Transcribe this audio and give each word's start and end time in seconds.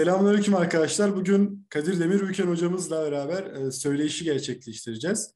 Selamünaleyküm 0.00 0.54
arkadaşlar. 0.54 1.16
Bugün 1.16 1.66
Kadir 1.70 2.00
Demir 2.00 2.28
Büken 2.28 2.46
hocamızla 2.46 3.02
beraber 3.02 3.44
e, 3.44 3.70
söyleyişi 3.70 4.24
gerçekleştireceğiz. 4.24 5.34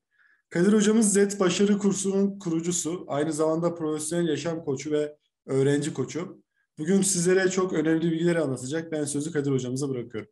Kadir 0.50 0.72
hocamız 0.72 1.12
Z 1.12 1.40
Başarı 1.40 1.79
Kursu'nun 1.79 2.38
kurucusu, 2.38 3.04
aynı 3.08 3.32
zamanda 3.32 3.74
profesyonel 3.74 4.29
yaşam 4.29 4.64
koçu 4.64 4.90
ve 4.90 5.16
öğrenci 5.46 5.95
koçu. 5.95 6.43
Bugün 6.79 7.03
sizlere 7.03 7.50
çok 7.50 7.72
önemli 7.72 8.11
bilgileri 8.11 8.40
anlatacak. 8.40 8.93
Ben 8.93 9.04
sözü 9.04 9.32
Kadir 9.32 9.50
hocamıza 9.50 9.89
bırakıyorum. 9.89 10.30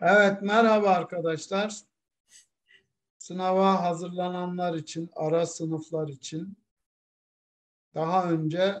Evet, 0.00 0.42
merhaba 0.42 0.90
arkadaşlar. 0.90 1.80
Sınava 3.18 3.82
hazırlananlar 3.82 4.74
için, 4.74 5.10
ara 5.16 5.46
sınıflar 5.46 6.08
için 6.08 6.56
daha 7.94 8.30
önce 8.30 8.74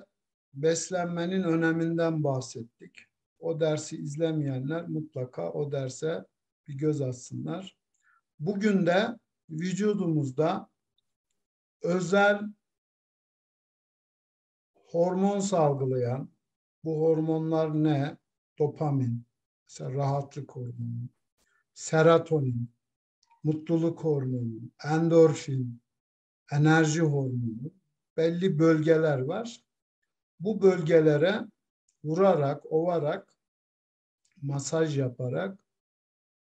beslenmenin 0.54 1.42
öneminden 1.42 2.24
bahsettik. 2.24 3.11
O 3.42 3.60
dersi 3.60 3.96
izlemeyenler 3.96 4.88
mutlaka 4.88 5.52
o 5.52 5.72
derse 5.72 6.24
bir 6.68 6.74
göz 6.74 7.00
atsınlar. 7.00 7.76
Bugün 8.38 8.86
de 8.86 9.18
vücudumuzda 9.50 10.70
özel 11.82 12.40
hormon 14.74 15.40
salgılayan, 15.40 16.30
bu 16.84 17.00
hormonlar 17.00 17.84
ne? 17.84 18.16
Dopamin, 18.58 19.26
mesela 19.64 19.92
rahatlık 19.92 20.50
hormonu, 20.50 21.08
serotonin, 21.74 22.70
mutluluk 23.44 24.04
hormonu, 24.04 24.60
endorfin, 24.84 25.82
enerji 26.52 27.00
hormonu, 27.00 27.72
belli 28.16 28.58
bölgeler 28.58 29.18
var. 29.18 29.64
Bu 30.40 30.62
bölgelere 30.62 31.40
vurarak, 32.04 32.72
ovarak, 32.72 33.31
masaj 34.42 34.98
yaparak 34.98 35.58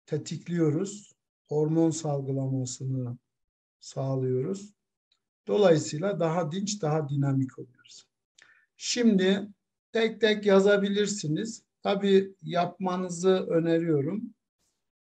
tetikliyoruz. 0.05 1.13
Hormon 1.47 1.91
salgılamasını 1.91 3.17
sağlıyoruz. 3.79 4.73
Dolayısıyla 5.47 6.19
daha 6.19 6.51
dinç, 6.51 6.81
daha 6.81 7.09
dinamik 7.09 7.59
oluyoruz. 7.59 8.07
Şimdi 8.77 9.47
tek 9.91 10.21
tek 10.21 10.45
yazabilirsiniz. 10.45 11.63
Tabii 11.83 12.35
yapmanızı 12.41 13.29
öneriyorum. 13.29 14.33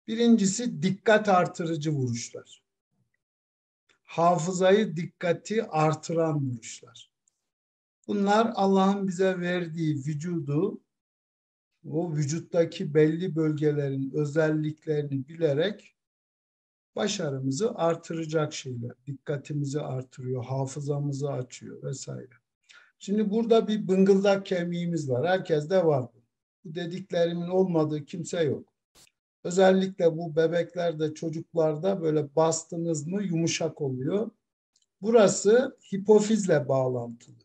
Birincisi 0.07 0.81
dikkat 0.83 1.29
artırıcı 1.29 1.91
vuruşlar. 1.91 2.63
Hafızayı, 4.03 4.95
dikkati 4.95 5.63
artıran 5.63 6.49
vuruşlar. 6.49 7.11
Bunlar 8.07 8.51
Allah'ın 8.55 9.07
bize 9.07 9.39
verdiği 9.39 9.95
vücudu, 9.95 10.81
o 11.91 12.13
vücuttaki 12.13 12.93
belli 12.93 13.35
bölgelerin 13.35 14.11
özelliklerini 14.15 15.27
bilerek 15.27 15.95
başarımızı 16.95 17.75
artıracak 17.75 18.53
şeyler. 18.53 18.91
Dikkatimizi 19.07 19.81
artırıyor, 19.81 20.45
hafızamızı 20.45 21.31
açıyor 21.31 21.83
vesaire. 21.83 22.33
Şimdi 22.99 23.29
burada 23.29 23.67
bir 23.67 23.87
bıngıldak 23.87 24.45
kemiğimiz 24.45 25.09
var. 25.09 25.27
Herkeste 25.27 25.85
var 25.85 26.03
bu. 26.03 26.19
Bu 26.65 26.75
dediklerimin 26.75 27.47
olmadığı 27.47 28.05
kimse 28.05 28.43
yok. 28.43 28.73
Özellikle 29.43 30.17
bu 30.17 30.35
bebeklerde, 30.35 31.13
çocuklarda 31.13 32.01
böyle 32.01 32.35
bastınız 32.35 33.07
mı 33.07 33.23
yumuşak 33.23 33.81
oluyor. 33.81 34.31
Burası 35.01 35.77
hipofizle 35.93 36.67
bağlantılı. 36.67 37.35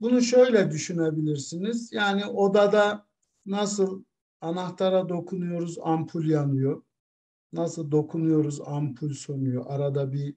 Bunu 0.00 0.22
şöyle 0.22 0.70
düşünebilirsiniz. 0.70 1.92
Yani 1.92 2.26
odada 2.26 3.06
nasıl 3.46 4.04
anahtara 4.40 5.08
dokunuyoruz 5.08 5.78
ampul 5.82 6.24
yanıyor. 6.24 6.82
Nasıl 7.52 7.90
dokunuyoruz 7.90 8.60
ampul 8.60 9.14
sönüyor. 9.14 9.64
Arada 9.68 10.12
bir 10.12 10.34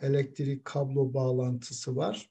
elektrik 0.00 0.64
kablo 0.64 1.14
bağlantısı 1.14 1.96
var. 1.96 2.30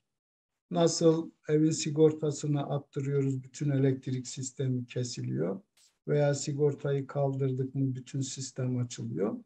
Nasıl 0.71 1.31
evin 1.49 1.71
sigortasını 1.71 2.69
attırıyoruz 2.69 3.43
bütün 3.43 3.69
elektrik 3.69 4.27
sistemi 4.27 4.85
kesiliyor 4.85 5.61
veya 6.07 6.33
sigortayı 6.33 7.07
kaldırdık 7.07 7.75
mı 7.75 7.95
bütün 7.95 8.21
sistem 8.21 8.77
açılıyor. 8.77 9.37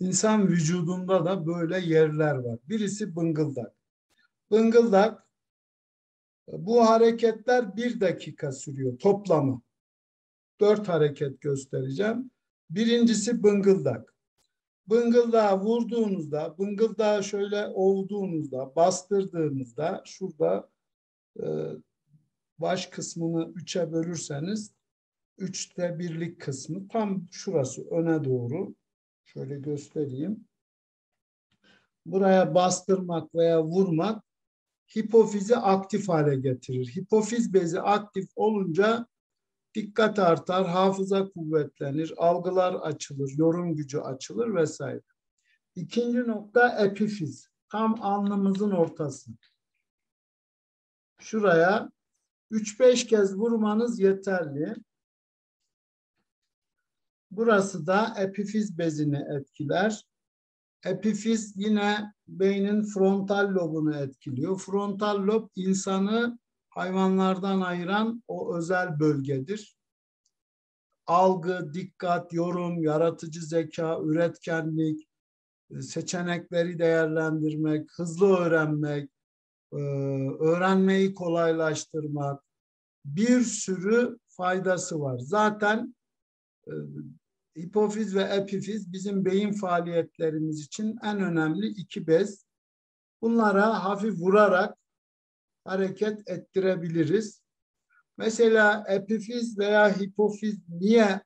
İnsan 0.00 0.48
vücudunda 0.48 1.24
da 1.24 1.46
böyle 1.46 1.78
yerler 1.78 2.34
var. 2.34 2.58
Birisi 2.68 3.16
bıngıldak. 3.16 3.72
Bıngıldak 4.50 5.26
bu 6.52 6.88
hareketler 6.88 7.76
bir 7.76 8.00
dakika 8.00 8.52
sürüyor 8.52 8.98
toplamı. 8.98 9.62
Dört 10.60 10.88
hareket 10.88 11.40
göstereceğim. 11.40 12.30
Birincisi 12.70 13.42
bıngıldak. 13.42 14.14
Bıngıldağı 14.86 15.60
vurduğunuzda, 15.60 16.58
bıngıldağı 16.58 17.24
şöyle 17.24 17.66
ovduğunuzda, 17.66 18.76
bastırdığınızda 18.76 20.02
şurada 20.04 20.70
e, 21.40 21.46
baş 22.58 22.86
kısmını 22.86 23.52
üçe 23.54 23.92
bölürseniz 23.92 24.74
üçte 25.38 25.98
birlik 25.98 26.40
kısmı 26.40 26.88
tam 26.88 27.26
şurası 27.30 27.90
öne 27.90 28.24
doğru. 28.24 28.74
Şöyle 29.24 29.58
göstereyim. 29.58 30.44
Buraya 32.06 32.54
bastırmak 32.54 33.34
veya 33.34 33.64
vurmak 33.64 34.24
hipofizi 34.96 35.56
aktif 35.56 36.08
hale 36.08 36.36
getirir. 36.36 36.96
Hipofiz 36.96 37.54
bezi 37.54 37.80
aktif 37.80 38.28
olunca 38.36 39.06
dikkat 39.76 40.18
artar, 40.18 40.66
hafıza 40.66 41.28
kuvvetlenir, 41.28 42.14
algılar 42.16 42.74
açılır, 42.74 43.32
yorum 43.36 43.76
gücü 43.76 43.98
açılır 43.98 44.54
vesaire. 44.54 45.02
İkinci 45.74 46.18
nokta 46.18 46.84
epifiz. 46.84 47.48
Tam 47.68 48.02
alnımızın 48.02 48.70
ortası. 48.70 49.30
Şuraya 51.20 51.90
3-5 52.50 53.06
kez 53.06 53.36
vurmanız 53.36 54.00
yeterli. 54.00 54.74
Burası 57.30 57.86
da 57.86 58.14
epifiz 58.18 58.78
bezini 58.78 59.24
etkiler. 59.36 60.06
Epifiz 60.84 61.52
yine 61.56 62.12
beynin 62.28 62.82
frontal 62.82 63.54
lobunu 63.54 63.96
etkiliyor. 63.96 64.58
Frontal 64.58 65.26
lob 65.26 65.48
insanı 65.56 66.38
hayvanlardan 66.76 67.60
ayıran 67.60 68.22
o 68.28 68.56
özel 68.56 69.00
bölgedir. 69.00 69.76
Algı, 71.06 71.74
dikkat, 71.74 72.32
yorum, 72.32 72.82
yaratıcı 72.82 73.46
zeka, 73.46 74.00
üretkenlik, 74.02 75.08
seçenekleri 75.80 76.78
değerlendirmek, 76.78 77.90
hızlı 77.92 78.36
öğrenmek, 78.36 79.10
e, 79.72 79.76
öğrenmeyi 80.40 81.14
kolaylaştırmak 81.14 82.42
bir 83.04 83.40
sürü 83.40 84.18
faydası 84.28 85.00
var. 85.00 85.18
Zaten 85.18 85.94
e, 86.66 86.72
hipofiz 87.58 88.14
ve 88.16 88.22
epifiz 88.22 88.92
bizim 88.92 89.24
beyin 89.24 89.52
faaliyetlerimiz 89.52 90.60
için 90.60 90.98
en 91.04 91.20
önemli 91.20 91.66
iki 91.66 92.06
bez. 92.06 92.46
Bunlara 93.22 93.84
hafif 93.84 94.20
vurarak 94.20 94.78
hareket 95.66 96.30
ettirebiliriz. 96.30 97.42
Mesela 98.18 98.84
epifiz 98.88 99.58
veya 99.58 100.00
hipofiz 100.00 100.68
niye 100.68 101.20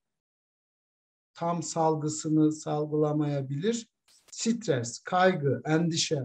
tam 1.34 1.62
salgısını 1.62 2.52
salgılamayabilir? 2.52 3.88
Stres, 4.30 5.00
kaygı, 5.00 5.62
endişe. 5.64 6.20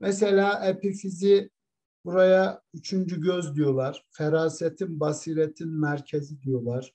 Mesela 0.00 0.66
epifizi 0.66 1.50
buraya 2.04 2.62
üçüncü 2.74 3.20
göz 3.20 3.54
diyorlar. 3.54 4.04
Ferasetin, 4.10 5.00
basiretin 5.00 5.68
merkezi 5.68 6.42
diyorlar. 6.42 6.94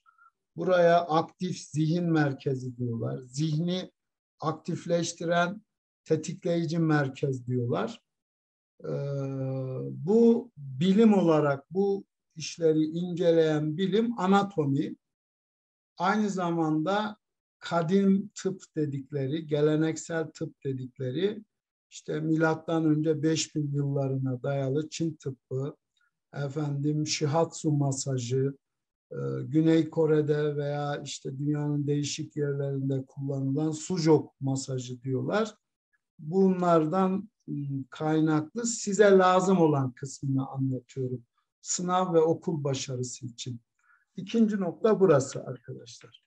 Buraya 0.56 1.00
aktif 1.00 1.58
zihin 1.58 2.12
merkezi 2.12 2.76
diyorlar. 2.76 3.18
Zihni 3.18 3.90
aktifleştiren 4.40 5.62
tetikleyici 6.04 6.78
merkez 6.78 7.46
diyorlar. 7.46 8.02
Ee, 8.84 8.88
bu 9.90 10.50
bilim 10.56 11.14
olarak 11.14 11.70
bu 11.70 12.04
işleri 12.36 12.84
inceleyen 12.84 13.76
bilim 13.76 14.18
anatomi. 14.18 14.96
Aynı 15.98 16.30
zamanda 16.30 17.16
kadim 17.58 18.30
tıp 18.34 18.62
dedikleri, 18.76 19.46
geleneksel 19.46 20.30
tıp 20.30 20.64
dedikleri 20.64 21.44
işte 21.92 22.20
milattan 22.20 22.84
önce 22.84 23.22
5000 23.22 23.72
yıllarına 23.72 24.42
dayalı 24.42 24.88
Çin 24.88 25.14
tıbbı, 25.14 25.76
efendim 26.34 27.06
shihatsu 27.06 27.72
masajı, 27.72 28.56
e, 29.10 29.16
Güney 29.42 29.90
Kore'de 29.90 30.56
veya 30.56 31.02
işte 31.04 31.38
dünyanın 31.38 31.86
değişik 31.86 32.36
yerlerinde 32.36 33.04
kullanılan 33.06 33.70
sujok 33.70 34.40
masajı 34.40 35.02
diyorlar. 35.02 35.54
Bunlardan 36.18 37.30
kaynaklı 37.90 38.66
size 38.66 39.10
lazım 39.10 39.58
olan 39.58 39.92
kısmını 39.92 40.48
anlatıyorum. 40.48 41.22
Sınav 41.60 42.14
ve 42.14 42.20
okul 42.20 42.64
başarısı 42.64 43.26
için. 43.26 43.60
İkinci 44.16 44.60
nokta 44.60 45.00
burası 45.00 45.44
arkadaşlar. 45.44 46.24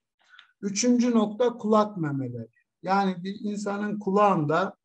Üçüncü 0.62 1.12
nokta 1.12 1.58
kulak 1.58 1.98
memeleri. 1.98 2.50
Yani 2.84 3.24
bir 3.24 3.40
insanın 3.40 4.00
kulağında 4.00 4.78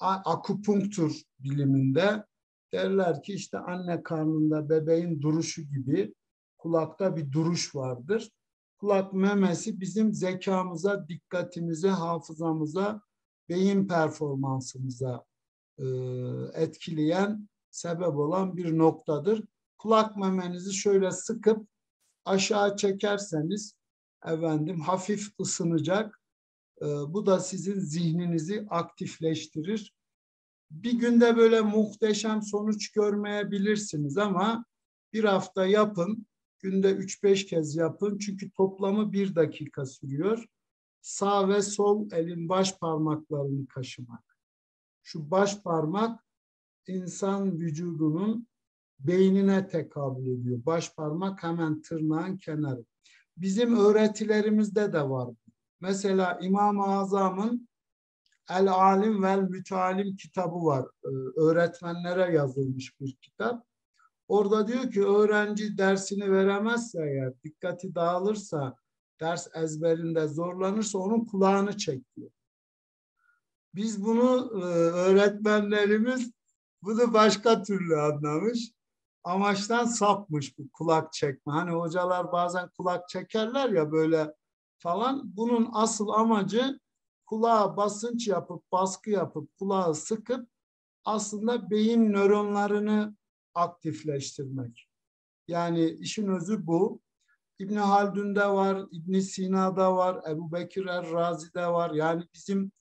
akupunktur 0.00 1.22
biliminde 1.38 2.24
derler 2.72 3.22
ki 3.22 3.32
işte 3.32 3.58
anne 3.58 4.02
karnında 4.02 4.68
bebeğin 4.68 5.22
duruşu 5.22 5.62
gibi 5.62 6.14
kulakta 6.58 7.16
bir 7.16 7.32
duruş 7.32 7.74
vardır. 7.74 8.30
Kulak 8.78 9.12
memesi 9.12 9.80
bizim 9.80 10.14
zekamıza, 10.14 11.08
dikkatimize, 11.08 11.88
hafızamıza, 11.88 13.02
beyin 13.48 13.88
performansımıza 13.88 15.24
etkileyen, 16.54 17.48
sebep 17.70 18.16
olan 18.16 18.56
bir 18.56 18.78
noktadır. 18.78 19.44
Kulak 19.78 20.16
memenizi 20.16 20.74
şöyle 20.74 21.10
sıkıp 21.10 21.66
aşağı 22.24 22.76
çekerseniz 22.76 23.74
efendim 24.26 24.80
hafif 24.80 25.40
ısınacak. 25.40 26.20
E, 26.82 26.86
bu 26.86 27.26
da 27.26 27.40
sizin 27.40 27.80
zihninizi 27.80 28.66
aktifleştirir. 28.70 29.94
Bir 30.70 30.92
günde 30.92 31.36
böyle 31.36 31.60
muhteşem 31.60 32.42
sonuç 32.42 32.92
görmeyebilirsiniz 32.92 34.18
ama 34.18 34.64
bir 35.12 35.24
hafta 35.24 35.66
yapın, 35.66 36.26
günde 36.58 36.90
3-5 36.92 37.46
kez 37.46 37.76
yapın 37.76 38.18
çünkü 38.18 38.50
toplamı 38.50 39.12
bir 39.12 39.34
dakika 39.34 39.86
sürüyor. 39.86 40.44
Sağ 41.00 41.48
ve 41.48 41.62
sol 41.62 42.08
elin 42.12 42.48
baş 42.48 42.78
parmaklarını 42.78 43.66
kaşımak. 43.66 44.29
Şu 45.02 45.30
baş 45.30 45.62
parmak 45.62 46.24
insan 46.86 47.52
vücudunun 47.52 48.48
beynine 48.98 49.68
tekabül 49.68 50.26
ediyor. 50.26 50.66
Baş 50.66 50.94
parmak 50.94 51.42
hemen 51.42 51.82
tırnağın 51.82 52.36
kenarı. 52.36 52.84
Bizim 53.36 53.76
öğretilerimizde 53.76 54.92
de 54.92 55.10
var. 55.10 55.34
Mesela 55.80 56.38
İmam-ı 56.42 56.84
Azam'ın 56.84 57.68
El 58.50 58.72
Alim 58.72 59.22
vel 59.22 59.40
Mütealim 59.40 60.16
kitabı 60.16 60.64
var. 60.64 60.86
Ee, 61.04 61.08
öğretmenlere 61.40 62.34
yazılmış 62.34 63.00
bir 63.00 63.16
kitap. 63.16 63.66
Orada 64.28 64.68
diyor 64.68 64.90
ki 64.90 65.04
öğrenci 65.06 65.78
dersini 65.78 66.32
veremezse 66.32 66.98
eğer, 67.02 67.42
dikkati 67.44 67.94
dağılırsa, 67.94 68.76
ders 69.20 69.48
ezberinde 69.54 70.28
zorlanırsa 70.28 70.98
onun 70.98 71.24
kulağını 71.24 71.76
çek 71.76 72.16
diyor. 72.16 72.30
Biz 73.74 74.04
bunu 74.04 74.60
e, 74.60 74.64
öğretmenlerimiz 74.74 76.30
bunu 76.82 77.12
başka 77.12 77.62
türlü 77.62 78.00
anlamış. 78.00 78.72
Amaçtan 79.24 79.84
sapmış 79.84 80.58
bu 80.58 80.70
kulak 80.72 81.12
çekme. 81.12 81.52
Hani 81.52 81.70
hocalar 81.70 82.32
bazen 82.32 82.68
kulak 82.68 83.08
çekerler 83.08 83.70
ya 83.70 83.92
böyle 83.92 84.34
falan. 84.78 85.36
Bunun 85.36 85.68
asıl 85.72 86.08
amacı 86.08 86.80
kulağa 87.26 87.76
basınç 87.76 88.28
yapıp, 88.28 88.72
baskı 88.72 89.10
yapıp, 89.10 89.58
kulağı 89.58 89.94
sıkıp 89.94 90.48
aslında 91.04 91.70
beyin 91.70 92.12
nöronlarını 92.12 93.16
aktifleştirmek. 93.54 94.88
Yani 95.48 95.90
işin 95.90 96.28
özü 96.28 96.66
bu. 96.66 97.00
İbn 97.58 97.74
Haldun'da 97.74 98.54
var, 98.54 98.86
İbn 98.90 99.18
Sina'da 99.18 99.96
var, 99.96 100.30
Ebu 100.30 100.52
Bekir 100.52 100.86
Er-Razi'de 100.86 101.66
var. 101.66 101.90
Yani 101.90 102.24
bizim 102.34 102.72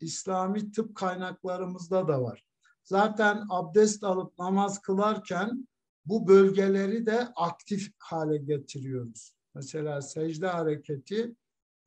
İslami 0.00 0.72
tıp 0.72 0.94
kaynaklarımızda 0.94 2.08
da 2.08 2.22
var. 2.22 2.44
Zaten 2.84 3.44
abdest 3.50 4.04
alıp 4.04 4.38
namaz 4.38 4.82
kılarken 4.82 5.68
bu 6.06 6.28
bölgeleri 6.28 7.06
de 7.06 7.28
aktif 7.36 7.92
hale 7.98 8.36
getiriyoruz. 8.36 9.32
Mesela 9.54 10.02
secde 10.02 10.46
hareketi 10.46 11.34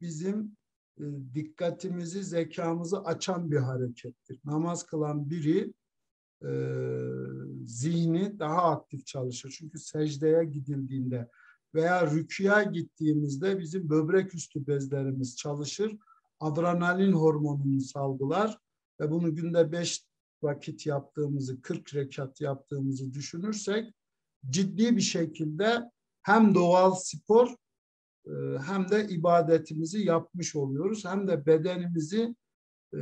bizim 0.02 0.58
e, 1.00 1.04
dikkatimizi, 1.34 2.24
zekamızı 2.24 3.00
açan 3.04 3.52
bir 3.52 3.58
harekettir. 3.58 4.40
Namaz 4.46 4.86
kılan 4.86 5.30
biri 5.30 5.74
e, 6.44 6.52
zihni 7.66 8.40
daha 8.40 8.64
aktif 8.64 9.06
çalışır. 9.06 9.56
Çünkü 9.58 9.80
secdeye 9.80 10.44
gidildiğinde 10.44 11.30
veya 11.76 12.12
rüküya 12.12 12.64
gittiğimizde 12.64 13.60
bizim 13.60 13.90
böbrek 13.90 14.36
üstü 14.36 14.68
bezlerimiz 14.68 15.36
çalışır. 15.38 15.98
Adrenalin 16.42 17.14
hormonunu 17.14 17.82
salgılar 17.82 18.58
ve 19.00 19.12
bunu 19.12 19.36
günde 19.36 19.72
beş 19.72 20.06
vakit 20.42 20.86
yaptığımızı, 20.86 21.62
40 21.62 21.96
rekat 21.96 22.42
yaptığımızı 22.42 23.14
düşünürsek 23.14 23.94
ciddi 24.50 24.98
bir 24.98 25.02
şekilde 25.02 25.92
hem 26.22 26.56
doğal 26.56 26.96
spor 26.96 27.56
e, 28.26 28.32
hem 28.66 28.90
de 28.90 29.08
ibadetimizi 29.08 30.00
yapmış 30.00 30.56
oluyoruz. 30.56 31.06
Hem 31.06 31.28
de 31.28 31.46
bedenimizi 31.46 32.36
e, 32.94 33.00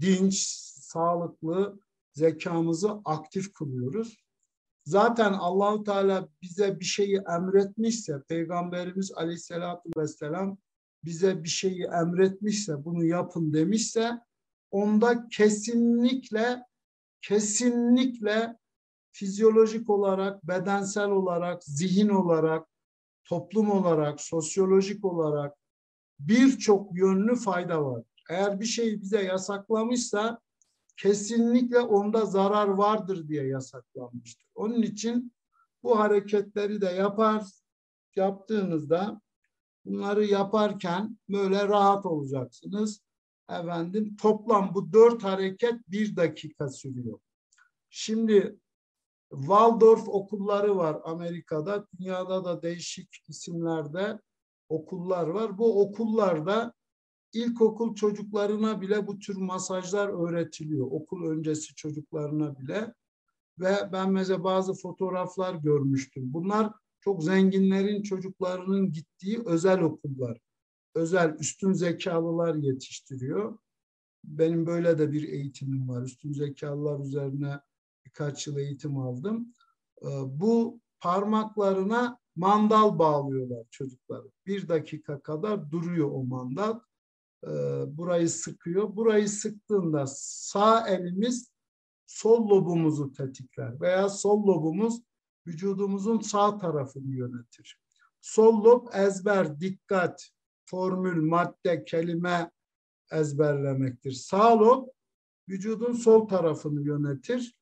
dinç, 0.00 0.34
sağlıklı, 0.80 1.80
zekamızı 2.12 2.90
aktif 3.04 3.52
kılıyoruz. 3.52 4.22
Zaten 4.84 5.32
Allahu 5.32 5.84
Teala 5.84 6.28
bize 6.42 6.80
bir 6.80 6.84
şeyi 6.84 7.22
emretmişse, 7.36 8.22
Peygamberimiz 8.28 9.12
Aleyhisselatü 9.12 9.90
Vesselam 9.96 10.58
bize 11.04 11.44
bir 11.44 11.48
şeyi 11.48 11.84
emretmişse, 11.84 12.84
bunu 12.84 13.04
yapın 13.04 13.52
demişse, 13.52 14.20
onda 14.70 15.28
kesinlikle, 15.28 16.62
kesinlikle 17.20 18.56
fizyolojik 19.12 19.90
olarak, 19.90 20.48
bedensel 20.48 21.10
olarak, 21.10 21.64
zihin 21.64 22.08
olarak, 22.08 22.68
toplum 23.24 23.70
olarak, 23.70 24.20
sosyolojik 24.20 25.04
olarak 25.04 25.56
birçok 26.20 26.98
yönlü 26.98 27.36
fayda 27.36 27.84
var. 27.84 28.02
Eğer 28.30 28.60
bir 28.60 28.64
şeyi 28.64 29.00
bize 29.00 29.22
yasaklamışsa 29.22 30.40
kesinlikle 30.96 31.80
onda 31.80 32.26
zarar 32.26 32.68
vardır 32.68 33.28
diye 33.28 33.46
yasaklanmıştır. 33.46 34.46
Onun 34.54 34.82
için 34.82 35.32
bu 35.82 35.98
hareketleri 35.98 36.80
de 36.80 36.86
yapar, 36.86 37.44
yaptığınızda 38.16 39.20
bunları 39.84 40.24
yaparken 40.24 41.18
böyle 41.28 41.68
rahat 41.68 42.06
olacaksınız. 42.06 43.00
Efendim 43.50 44.16
toplam 44.16 44.74
bu 44.74 44.92
dört 44.92 45.24
hareket 45.24 45.74
bir 45.88 46.16
dakika 46.16 46.68
sürüyor. 46.68 47.18
Şimdi 47.90 48.56
Waldorf 49.30 50.08
okulları 50.08 50.76
var 50.76 51.00
Amerika'da. 51.04 51.86
Dünyada 51.98 52.44
da 52.44 52.62
değişik 52.62 53.24
isimlerde 53.28 54.20
okullar 54.68 55.26
var. 55.26 55.58
Bu 55.58 55.82
okullarda 55.82 56.72
ilkokul 57.32 57.94
çocuklarına 57.94 58.80
bile 58.80 59.06
bu 59.06 59.18
tür 59.18 59.36
masajlar 59.36 60.08
öğretiliyor. 60.08 60.86
Okul 60.90 61.30
öncesi 61.30 61.74
çocuklarına 61.74 62.58
bile. 62.58 62.94
Ve 63.58 63.92
ben 63.92 64.12
mesela 64.12 64.44
bazı 64.44 64.74
fotoğraflar 64.74 65.54
görmüştüm. 65.54 66.22
Bunlar 66.32 66.72
çok 67.04 67.24
zenginlerin 67.24 68.02
çocuklarının 68.02 68.92
gittiği 68.92 69.42
özel 69.46 69.80
okullar. 69.80 70.38
Özel 70.94 71.36
üstün 71.38 71.72
zekalılar 71.72 72.54
yetiştiriyor. 72.54 73.58
Benim 74.24 74.66
böyle 74.66 74.98
de 74.98 75.12
bir 75.12 75.28
eğitimim 75.28 75.88
var. 75.88 76.02
Üstün 76.02 76.32
zekalılar 76.32 77.00
üzerine 77.00 77.60
birkaç 78.06 78.46
yıl 78.46 78.56
eğitim 78.56 78.98
aldım. 78.98 79.54
Ee, 80.02 80.06
bu 80.26 80.80
parmaklarına 81.00 82.18
mandal 82.36 82.98
bağlıyorlar 82.98 83.66
çocukları. 83.70 84.30
Bir 84.46 84.68
dakika 84.68 85.20
kadar 85.20 85.70
duruyor 85.70 86.10
o 86.10 86.24
mandal. 86.24 86.80
Ee, 87.44 87.48
burayı 87.86 88.28
sıkıyor. 88.28 88.96
Burayı 88.96 89.28
sıktığında 89.28 90.04
sağ 90.06 90.88
elimiz 90.88 91.52
sol 92.06 92.48
lobumuzu 92.50 93.12
tetikler 93.12 93.80
veya 93.80 94.08
sol 94.08 94.46
lobumuz 94.46 95.02
vücudumuzun 95.46 96.20
sağ 96.20 96.58
tarafını 96.58 97.14
yönetir. 97.14 97.80
Sol 98.20 98.64
lob 98.64 98.86
ezber, 98.94 99.60
dikkat, 99.60 100.30
formül, 100.64 101.22
madde, 101.22 101.84
kelime 101.84 102.50
ezberlemektir. 103.12 104.12
Sağ 104.12 104.60
lob 104.60 104.88
vücudun 105.48 105.92
sol 105.92 106.28
tarafını 106.28 106.82
yönetir 106.82 107.56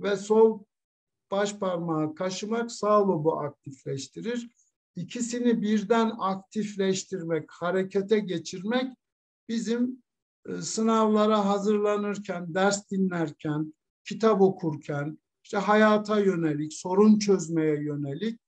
ve 0.00 0.16
sol 0.16 0.64
baş 1.30 1.58
parmağı 1.58 2.14
kaşımak 2.14 2.72
sağ 2.72 3.08
lobu 3.08 3.38
aktifleştirir. 3.40 4.50
İkisini 4.96 5.62
birden 5.62 6.12
aktifleştirmek, 6.18 7.50
harekete 7.50 8.18
geçirmek 8.18 8.92
bizim 9.48 10.02
e, 10.48 10.62
sınavlara 10.62 11.44
hazırlanırken, 11.44 12.54
ders 12.54 12.90
dinlerken, 12.90 13.74
kitap 14.04 14.40
okurken, 14.40 15.18
işte 15.44 15.56
hayata 15.56 16.18
yönelik, 16.18 16.74
sorun 16.74 17.18
çözmeye 17.18 17.82
yönelik 17.82 18.40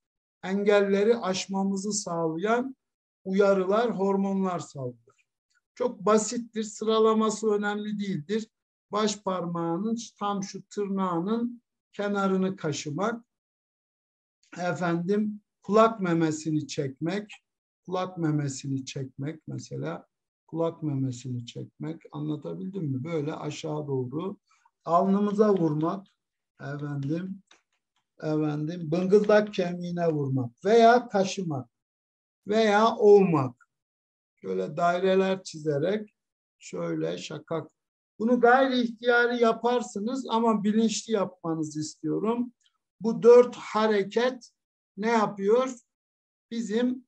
engelleri 0.43 1.17
aşmamızı 1.17 1.93
sağlayan 1.93 2.77
uyarılar, 3.25 3.99
hormonlar 3.99 4.59
salgılar. 4.59 5.27
Çok 5.75 6.01
basittir, 6.01 6.63
sıralaması 6.63 7.51
önemli 7.51 7.99
değildir. 7.99 8.49
Baş 8.93 9.23
parmağının 9.23 9.97
tam 10.19 10.43
şu 10.43 10.63
tırnağının 10.63 11.63
kenarını 11.93 12.57
kaşımak, 12.57 13.25
efendim 14.59 15.41
kulak 15.63 16.01
memesini 16.01 16.67
çekmek, 16.67 17.33
kulak 17.87 18.19
memesini 18.19 18.85
çekmek 18.85 19.43
mesela 19.49 20.07
kulak 20.47 20.83
memesini 20.83 21.47
çekmek 21.47 22.03
anlatabildim 22.13 22.85
mi? 22.85 23.05
Böyle 23.05 23.35
aşağı 23.35 23.87
doğru 23.87 24.37
alnımıza 24.85 25.55
vurmak 25.55 26.07
efendim 26.61 27.43
efendim 28.19 28.91
bıngıldak 28.91 29.55
kemiğine 29.55 30.09
vurmak 30.09 30.65
veya 30.65 31.09
kaşımak 31.09 31.71
veya 32.47 32.97
ovmak. 32.97 33.69
Şöyle 34.35 34.77
daireler 34.77 35.43
çizerek 35.43 36.15
şöyle 36.59 37.19
şakak. 37.19 37.71
Bunu 38.19 38.41
gayri 38.41 38.81
ihtiyari 38.81 39.43
yaparsınız 39.43 40.27
ama 40.31 40.65
bilinçli 40.65 41.13
yapmanızı 41.13 41.81
istiyorum. 41.81 42.53
Bu 43.01 43.23
dört 43.23 43.57
hareket 43.57 44.51
ne 44.97 45.11
yapıyor? 45.11 45.71
Bizim 46.51 47.07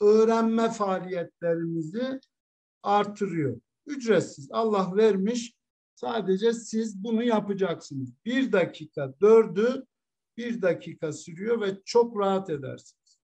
öğrenme 0.00 0.70
faaliyetlerimizi 0.70 2.20
artırıyor. 2.82 3.60
Ücretsiz. 3.86 4.48
Allah 4.52 4.96
vermiş. 4.96 5.54
Sadece 6.00 6.52
siz 6.52 7.04
bunu 7.04 7.22
yapacaksınız. 7.22 8.10
Bir 8.24 8.52
dakika 8.52 9.14
dördü 9.20 9.86
bir 10.36 10.62
dakika 10.62 11.12
sürüyor 11.12 11.60
ve 11.60 11.82
çok 11.84 12.18
rahat 12.18 12.50
edersiniz. 12.50 13.20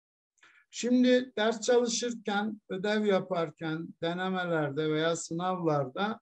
Şimdi 0.70 1.32
ders 1.38 1.60
çalışırken, 1.60 2.60
ödev 2.68 3.04
yaparken, 3.04 3.88
denemelerde 4.02 4.90
veya 4.90 5.16
sınavlarda 5.16 6.20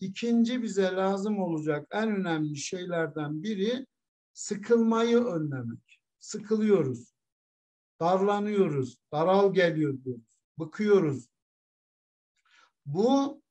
ikinci 0.00 0.62
bize 0.62 0.92
lazım 0.92 1.38
olacak 1.38 1.88
en 1.90 2.08
önemli 2.16 2.56
şeylerden 2.56 3.42
biri 3.42 3.86
sıkılmayı 4.32 5.18
önlemek. 5.18 6.00
Sıkılıyoruz, 6.18 7.14
darlanıyoruz, 8.00 8.98
daral 9.12 9.54
geliyor 9.54 10.04
diyoruz, 10.04 10.38
bıkıyoruz. 10.58 11.28
Bu 12.86 13.42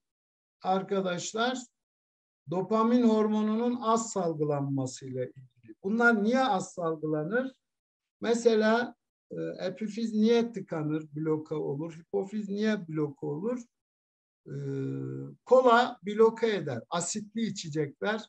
arkadaşlar 0.62 1.73
dopamin 2.50 3.04
hormonunun 3.04 3.82
az 3.82 4.12
salgılanmasıyla 4.12 5.26
ilgili. 5.26 5.76
Bunlar 5.84 6.24
niye 6.24 6.40
az 6.40 6.74
salgılanır? 6.74 7.52
Mesela 8.22 8.96
e, 9.32 9.36
epifiz 9.66 10.14
niye 10.14 10.52
tıkanır, 10.54 11.08
bloka 11.16 11.56
olur? 11.56 11.94
Hipofiz 11.94 12.50
niye 12.50 12.88
bloka 12.88 13.28
olur? 13.28 13.62
E, 14.48 14.54
kola 15.46 16.00
bloke 16.04 16.56
eder. 16.56 16.84
Asitli 16.90 17.42
içecekler 17.42 18.22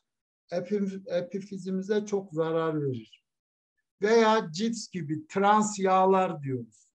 epifizimize 1.07 2.05
çok 2.05 2.33
zarar 2.33 2.81
verir. 2.81 3.25
Veya 4.01 4.51
cips 4.51 4.89
gibi 4.89 5.27
trans 5.27 5.79
yağlar 5.79 6.41
diyoruz. 6.41 6.89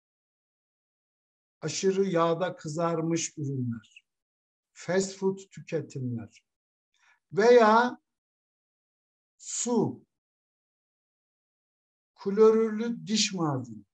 Aşırı 1.61 2.05
yağda 2.05 2.57
kızarmış 2.57 3.39
ürünler. 3.39 4.05
Fast 4.73 5.17
food 5.17 5.39
tüketimler. 5.39 6.48
Veya 7.33 7.99
su, 9.37 10.03
klorürlü 12.15 13.07
diş 13.07 13.35
macunu. 13.35 13.85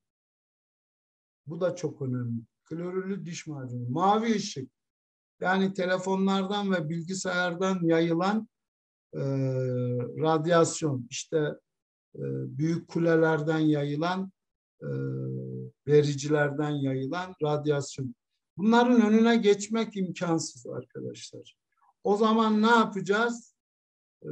Bu 1.46 1.60
da 1.60 1.76
çok 1.76 2.02
önemli. 2.02 2.42
Klorürlü 2.64 3.26
diş 3.26 3.46
macunu. 3.46 3.88
Mavi 3.88 4.34
ışık. 4.34 4.70
Yani 5.40 5.72
telefonlardan 5.72 6.72
ve 6.72 6.88
bilgisayardan 6.88 7.80
yayılan 7.82 8.48
e, 9.14 9.20
radyasyon. 10.22 11.06
İşte 11.10 11.38
e, 12.14 12.22
büyük 12.58 12.88
kulelerden 12.88 13.58
yayılan 13.58 14.32
e, 14.82 14.88
vericilerden 15.86 16.70
yayılan 16.70 17.34
radyasyon. 17.42 18.14
Bunların 18.56 19.02
önüne 19.02 19.36
geçmek 19.36 19.96
imkansız 19.96 20.66
arkadaşlar. 20.66 21.63
O 22.04 22.16
zaman 22.16 22.62
ne 22.62 22.70
yapacağız? 22.70 23.54
Ee, 24.22 24.28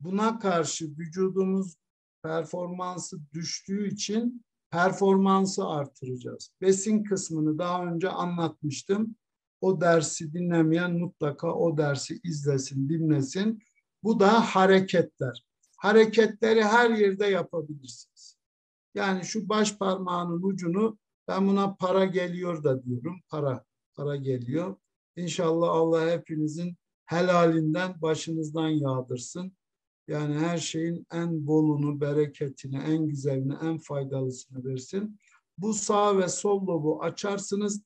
buna 0.00 0.38
karşı 0.38 0.84
vücudumuz 0.98 1.76
performansı 2.22 3.20
düştüğü 3.32 3.88
için 3.88 4.44
performansı 4.70 5.66
artıracağız. 5.66 6.50
Besin 6.60 7.04
kısmını 7.04 7.58
daha 7.58 7.86
önce 7.86 8.08
anlatmıştım. 8.08 9.16
O 9.60 9.80
dersi 9.80 10.34
dinlemeyen 10.34 10.98
mutlaka 10.98 11.54
o 11.54 11.76
dersi 11.76 12.20
izlesin, 12.24 12.88
dinlesin. 12.88 13.62
Bu 14.02 14.20
da 14.20 14.54
hareketler. 14.54 15.46
Hareketleri 15.78 16.64
her 16.64 16.90
yerde 16.90 17.26
yapabilirsiniz. 17.26 18.36
Yani 18.94 19.24
şu 19.24 19.48
baş 19.48 19.78
parmağının 19.78 20.42
ucunu 20.42 20.98
ben 21.28 21.48
buna 21.48 21.74
para 21.74 22.04
geliyor 22.04 22.64
da 22.64 22.84
diyorum. 22.84 23.20
Para, 23.28 23.64
para 23.94 24.16
geliyor. 24.16 24.76
İnşallah 25.16 25.68
Allah 25.68 26.10
hepinizin 26.10 26.76
helalinden 27.04 28.02
başınızdan 28.02 28.68
yağdırsın. 28.68 29.52
Yani 30.08 30.38
her 30.38 30.58
şeyin 30.58 31.06
en 31.12 31.46
bolunu, 31.46 32.00
bereketini, 32.00 32.76
en 32.76 33.08
güzelini, 33.08 33.54
en 33.62 33.78
faydalısını 33.78 34.64
versin. 34.64 35.18
Bu 35.58 35.74
sağ 35.74 36.18
ve 36.18 36.28
sol 36.28 36.66
lobu 36.66 37.02
açarsınız. 37.02 37.82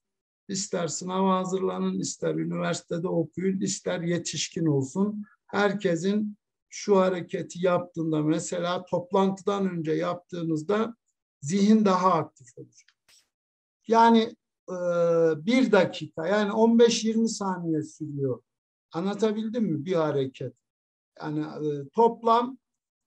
İster 0.49 0.89
sınava 0.89 1.39
hazırlanın, 1.39 2.01
ister 2.01 2.35
üniversitede 2.35 3.09
okuyun, 3.09 3.61
ister 3.61 4.01
yetişkin 4.01 4.67
olsun. 4.67 5.25
Herkesin 5.47 6.37
şu 6.69 6.97
hareketi 6.97 7.67
yaptığında 7.67 8.23
mesela 8.23 8.85
toplantıdan 8.85 9.71
önce 9.71 9.93
yaptığınızda 9.93 10.97
zihin 11.41 11.85
daha 11.85 12.13
aktif 12.13 12.59
olur. 12.59 12.85
Yani 13.89 14.37
bir 15.47 15.73
dakika 15.73 16.27
yani 16.27 16.51
15-20 16.51 17.29
saniye 17.29 17.83
sürüyor. 17.83 18.43
Anlatabildim 18.93 19.65
mi 19.65 19.85
bir 19.85 19.95
hareket? 19.95 20.55
Yani 21.21 21.41
e, 21.41 21.89
toplam 21.89 22.59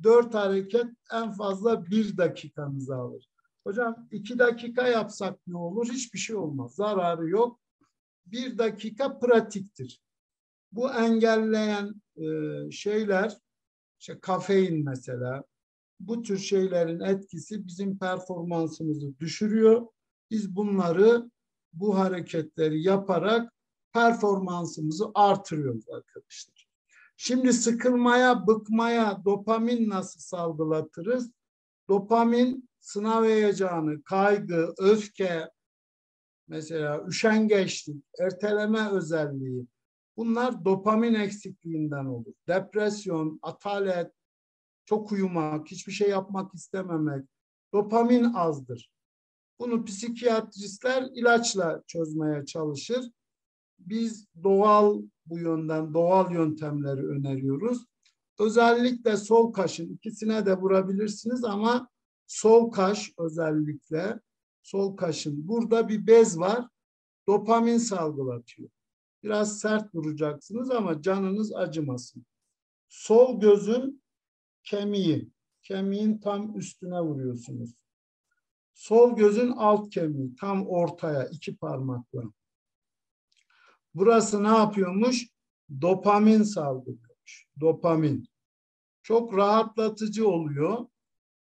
dört 0.03 0.33
hareket 0.33 0.87
en 1.13 1.31
fazla 1.31 1.85
bir 1.85 2.17
dakikanızı 2.17 2.95
alır. 2.95 3.29
Hocam 3.63 4.07
iki 4.11 4.39
dakika 4.39 4.87
yapsak 4.87 5.39
ne 5.47 5.57
olur? 5.57 5.89
Hiçbir 5.89 6.19
şey 6.19 6.35
olmaz. 6.35 6.75
Zararı 6.75 7.29
yok. 7.29 7.59
Bir 8.25 8.57
dakika 8.57 9.19
pratiktir. 9.19 10.01
Bu 10.71 10.91
engelleyen 10.91 12.01
e, 12.17 12.25
şeyler, 12.71 13.37
işte 13.99 14.19
kafein 14.19 14.85
mesela, 14.85 15.43
bu 15.99 16.21
tür 16.21 16.37
şeylerin 16.37 16.99
etkisi 16.99 17.67
bizim 17.67 17.99
performansımızı 17.99 19.19
düşürüyor. 19.19 19.87
Biz 20.31 20.55
bunları 20.55 21.31
bu 21.73 21.97
hareketleri 21.97 22.83
yaparak 22.83 23.53
performansımızı 23.93 25.11
artırıyoruz 25.15 25.89
arkadaşlar. 25.89 26.67
Şimdi 27.17 27.53
sıkılmaya, 27.53 28.47
bıkmaya 28.47 29.25
dopamin 29.25 29.89
nasıl 29.89 30.19
salgılatırız? 30.19 31.31
Dopamin 31.89 32.69
sınav 32.79 33.23
heyecanı, 33.23 34.03
kaygı, 34.03 34.73
öfke, 34.77 35.49
mesela 36.47 37.05
üşengeçlik, 37.07 38.03
erteleme 38.19 38.89
özelliği 38.89 39.65
bunlar 40.17 40.65
dopamin 40.65 41.13
eksikliğinden 41.13 42.05
olur. 42.05 42.33
Depresyon, 42.47 43.39
atalet, 43.41 44.11
çok 44.85 45.11
uyumak, 45.11 45.71
hiçbir 45.71 45.91
şey 45.91 46.09
yapmak 46.09 46.53
istememek, 46.53 47.25
dopamin 47.73 48.33
azdır. 48.33 48.91
Bunu 49.59 49.85
psikiyatristler 49.85 51.09
ilaçla 51.13 51.83
çözmeye 51.87 52.45
çalışır. 52.45 53.11
Biz 53.79 54.27
doğal 54.43 55.01
bu 55.25 55.39
yönden 55.39 55.93
doğal 55.93 56.31
yöntemleri 56.31 57.07
öneriyoruz. 57.07 57.85
Özellikle 58.39 59.17
sol 59.17 59.53
kaşın 59.53 59.93
ikisine 59.93 60.45
de 60.45 60.57
vurabilirsiniz 60.57 61.43
ama 61.43 61.89
sol 62.27 62.71
kaş 62.71 63.13
özellikle 63.17 64.19
sol 64.63 64.97
kaşın 64.97 65.47
burada 65.47 65.89
bir 65.89 66.07
bez 66.07 66.39
var. 66.39 66.67
Dopamin 67.27 67.77
salgılatıyor. 67.77 68.69
Biraz 69.23 69.59
sert 69.59 69.95
vuracaksınız 69.95 70.71
ama 70.71 71.01
canınız 71.01 71.55
acımasın. 71.55 72.25
Sol 72.89 73.39
gözün 73.39 74.03
kemiği, 74.63 75.29
kemiğin 75.63 76.17
tam 76.17 76.57
üstüne 76.57 77.01
vuruyorsunuz. 77.01 77.73
Sol 78.79 79.15
gözün 79.15 79.51
alt 79.51 79.89
kemiği 79.89 80.35
tam 80.35 80.67
ortaya 80.67 81.27
iki 81.27 81.57
parmakla. 81.57 82.23
Burası 83.93 84.43
ne 84.43 84.47
yapıyormuş? 84.47 85.27
Dopamin 85.81 86.43
salgılıyormuş. 86.43 87.47
Dopamin. 87.59 88.27
Çok 89.03 89.37
rahatlatıcı 89.37 90.27
oluyor. 90.27 90.87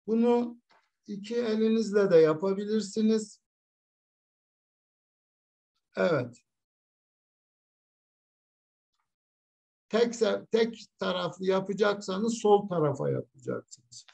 Bunu 0.06 0.60
iki 1.06 1.36
elinizle 1.36 2.10
de 2.10 2.16
yapabilirsiniz. 2.16 3.40
Evet. 5.96 6.36
Tek, 9.88 10.14
tek 10.50 10.86
taraflı 10.98 11.46
yapacaksanız 11.46 12.38
sol 12.38 12.68
tarafa 12.68 13.10
yapacaksınız. 13.10 14.06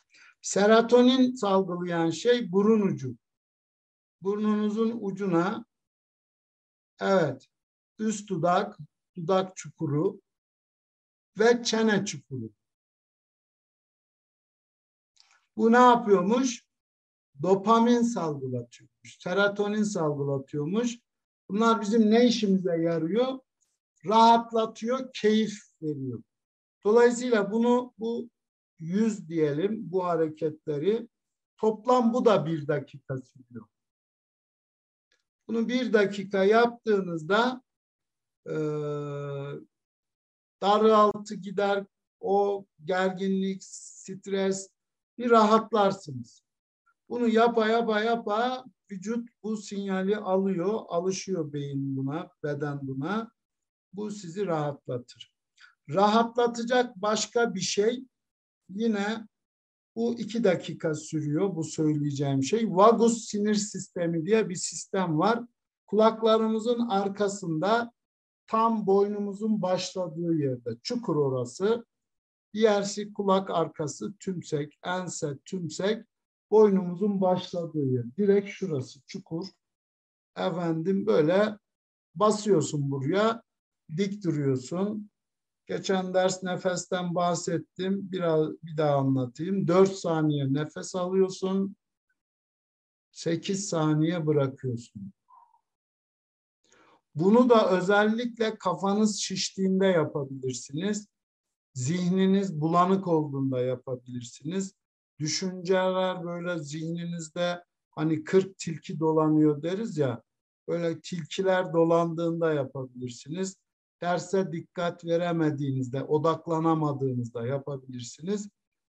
Serotonin 0.48 1.34
salgılayan 1.34 2.10
şey 2.10 2.52
burun 2.52 2.80
ucu. 2.80 3.16
burnunuzun 4.22 4.98
ucuna 5.00 5.64
evet 7.00 7.48
üst 7.98 8.28
dudak, 8.30 8.78
dudak 9.16 9.56
çukuru 9.56 10.20
ve 11.38 11.62
çene 11.62 12.04
çukuru. 12.04 12.50
Bu 15.56 15.72
ne 15.72 15.76
yapıyormuş? 15.76 16.64
Dopamin 17.42 18.02
salgılatıyormuş, 18.02 19.18
serotonin 19.18 19.82
salgılatıyormuş. 19.82 20.98
Bunlar 21.48 21.80
bizim 21.80 22.10
ne 22.10 22.26
işimize 22.26 22.76
yarıyor? 22.76 23.38
Rahatlatıyor, 24.06 25.12
keyif 25.12 25.58
veriyor. 25.82 26.22
Dolayısıyla 26.84 27.50
bunu 27.50 27.94
bu 27.98 28.30
yüz 28.78 29.28
diyelim 29.28 29.92
bu 29.92 30.04
hareketleri 30.04 31.08
toplam 31.56 32.12
bu 32.14 32.24
da 32.24 32.46
bir 32.46 32.68
dakika 32.68 33.18
sürüyor. 33.18 33.66
Bunu 35.48 35.68
bir 35.68 35.92
dakika 35.92 36.44
yaptığınızda 36.44 37.62
e, 38.46 38.54
daraltı 40.62 41.34
gider, 41.34 41.84
o 42.20 42.66
gerginlik, 42.84 43.64
stres 43.64 44.70
bir 45.18 45.30
rahatlarsınız. 45.30 46.42
Bunu 47.08 47.28
yapa 47.28 47.68
yapa 47.68 48.00
yapa 48.00 48.64
vücut 48.90 49.28
bu 49.42 49.56
sinyali 49.56 50.16
alıyor, 50.16 50.80
alışıyor 50.88 51.52
beyin 51.52 51.96
buna, 51.96 52.30
beden 52.42 52.78
buna. 52.82 53.30
Bu 53.92 54.10
sizi 54.10 54.46
rahatlatır. 54.46 55.32
Rahatlatacak 55.88 56.96
başka 56.96 57.54
bir 57.54 57.60
şey 57.60 58.04
yine 58.68 59.26
bu 59.96 60.18
iki 60.18 60.44
dakika 60.44 60.94
sürüyor 60.94 61.56
bu 61.56 61.64
söyleyeceğim 61.64 62.42
şey. 62.42 62.70
Vagus 62.70 63.24
sinir 63.24 63.54
sistemi 63.54 64.26
diye 64.26 64.48
bir 64.48 64.54
sistem 64.54 65.18
var. 65.18 65.44
Kulaklarımızın 65.86 66.88
arkasında 66.88 67.92
tam 68.46 68.86
boynumuzun 68.86 69.62
başladığı 69.62 70.34
yerde 70.34 70.70
çukur 70.82 71.16
orası. 71.16 71.86
Diğersi 72.54 73.12
kulak 73.12 73.50
arkası 73.50 74.14
tümsek, 74.16 74.78
ense, 74.84 75.38
tümsek 75.44 76.04
boynumuzun 76.50 77.20
başladığı 77.20 77.86
yer. 77.86 78.04
Direkt 78.16 78.48
şurası 78.48 79.00
çukur. 79.06 79.46
Efendim 80.36 81.06
böyle 81.06 81.58
basıyorsun 82.14 82.90
buraya, 82.90 83.42
dik 83.96 84.24
duruyorsun. 84.24 85.10
Geçen 85.68 86.14
ders 86.14 86.42
nefesten 86.42 87.14
bahsettim. 87.14 88.12
Biraz 88.12 88.50
bir 88.62 88.76
daha 88.76 88.96
anlatayım. 88.96 89.68
4 89.68 89.92
saniye 89.92 90.52
nefes 90.52 90.94
alıyorsun. 90.94 91.76
8 93.10 93.68
saniye 93.68 94.26
bırakıyorsun. 94.26 95.12
Bunu 97.14 97.48
da 97.48 97.70
özellikle 97.70 98.58
kafanız 98.58 99.18
şiştiğinde 99.18 99.86
yapabilirsiniz. 99.86 101.08
Zihniniz 101.74 102.60
bulanık 102.60 103.08
olduğunda 103.08 103.60
yapabilirsiniz. 103.60 104.74
Düşünceler 105.18 106.24
böyle 106.24 106.58
zihninizde 106.58 107.64
hani 107.90 108.24
40 108.24 108.58
tilki 108.58 109.00
dolanıyor 109.00 109.62
deriz 109.62 109.98
ya. 109.98 110.22
Böyle 110.68 111.00
tilkiler 111.00 111.72
dolandığında 111.72 112.52
yapabilirsiniz. 112.52 113.56
Derse 114.02 114.52
dikkat 114.52 115.04
veremediğinizde, 115.04 116.02
odaklanamadığınızda 116.02 117.46
yapabilirsiniz. 117.46 118.48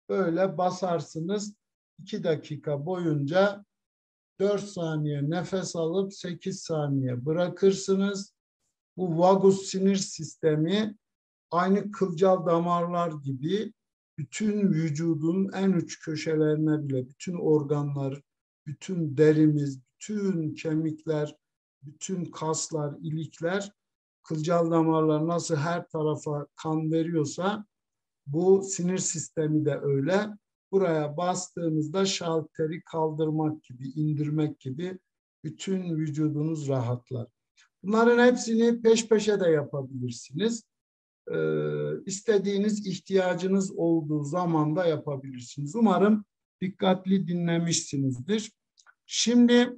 Böyle 0.09 0.59
basarsınız. 0.59 1.55
2 1.99 2.25
dakika 2.25 2.87
boyunca 2.87 3.65
4 4.41 4.65
saniye 4.65 5.31
nefes 5.31 5.77
alıp 5.77 6.15
8 6.15 6.61
saniye 6.61 7.27
bırakırsınız. 7.27 8.35
Bu 8.97 9.19
vagus 9.19 9.67
sinir 9.67 9.97
sistemi 9.97 10.97
aynı 11.51 11.91
kılcal 11.91 12.47
damarlar 12.47 13.13
gibi 13.13 13.73
bütün 14.19 14.73
vücudun 14.73 15.51
en 15.53 15.73
uç 15.73 16.01
köşelerine 16.01 16.89
bile 16.89 17.09
bütün 17.09 17.35
organlar, 17.35 18.23
bütün 18.67 19.17
derimiz, 19.17 19.81
bütün 19.95 20.55
kemikler, 20.55 21.37
bütün 21.83 22.25
kaslar, 22.25 22.95
ilikler, 23.03 23.73
kılcal 24.25 24.71
damarlar 24.71 25.29
nasıl 25.29 25.57
her 25.57 25.89
tarafa 25.89 26.47
kan 26.57 26.93
veriyorsa 26.93 27.67
bu 28.27 28.63
sinir 28.63 28.99
sistemi 28.99 29.65
de 29.65 29.79
öyle. 29.83 30.29
Buraya 30.73 31.17
bastığınızda 31.17 32.07
şalteri 32.07 32.83
kaldırmak 32.83 33.65
gibi, 33.65 33.89
indirmek 33.89 34.61
gibi 34.61 34.99
bütün 35.45 35.97
vücudunuz 35.97 36.69
rahatlar. 36.69 37.27
Bunların 37.83 38.27
hepsini 38.27 38.83
peş 38.83 39.09
peşe 39.09 39.41
de 39.41 39.49
yapabilirsiniz. 39.51 40.65
Ee, 41.31 42.03
istediğiniz 42.07 42.87
ihtiyacınız 42.87 43.73
olduğu 43.77 44.25
zaman 44.25 44.77
da 44.77 44.87
yapabilirsiniz. 44.87 45.77
Umarım 45.77 46.25
dikkatli 46.61 47.29
dinlemişsinizdir. 47.29 48.53
Şimdi 49.07 49.77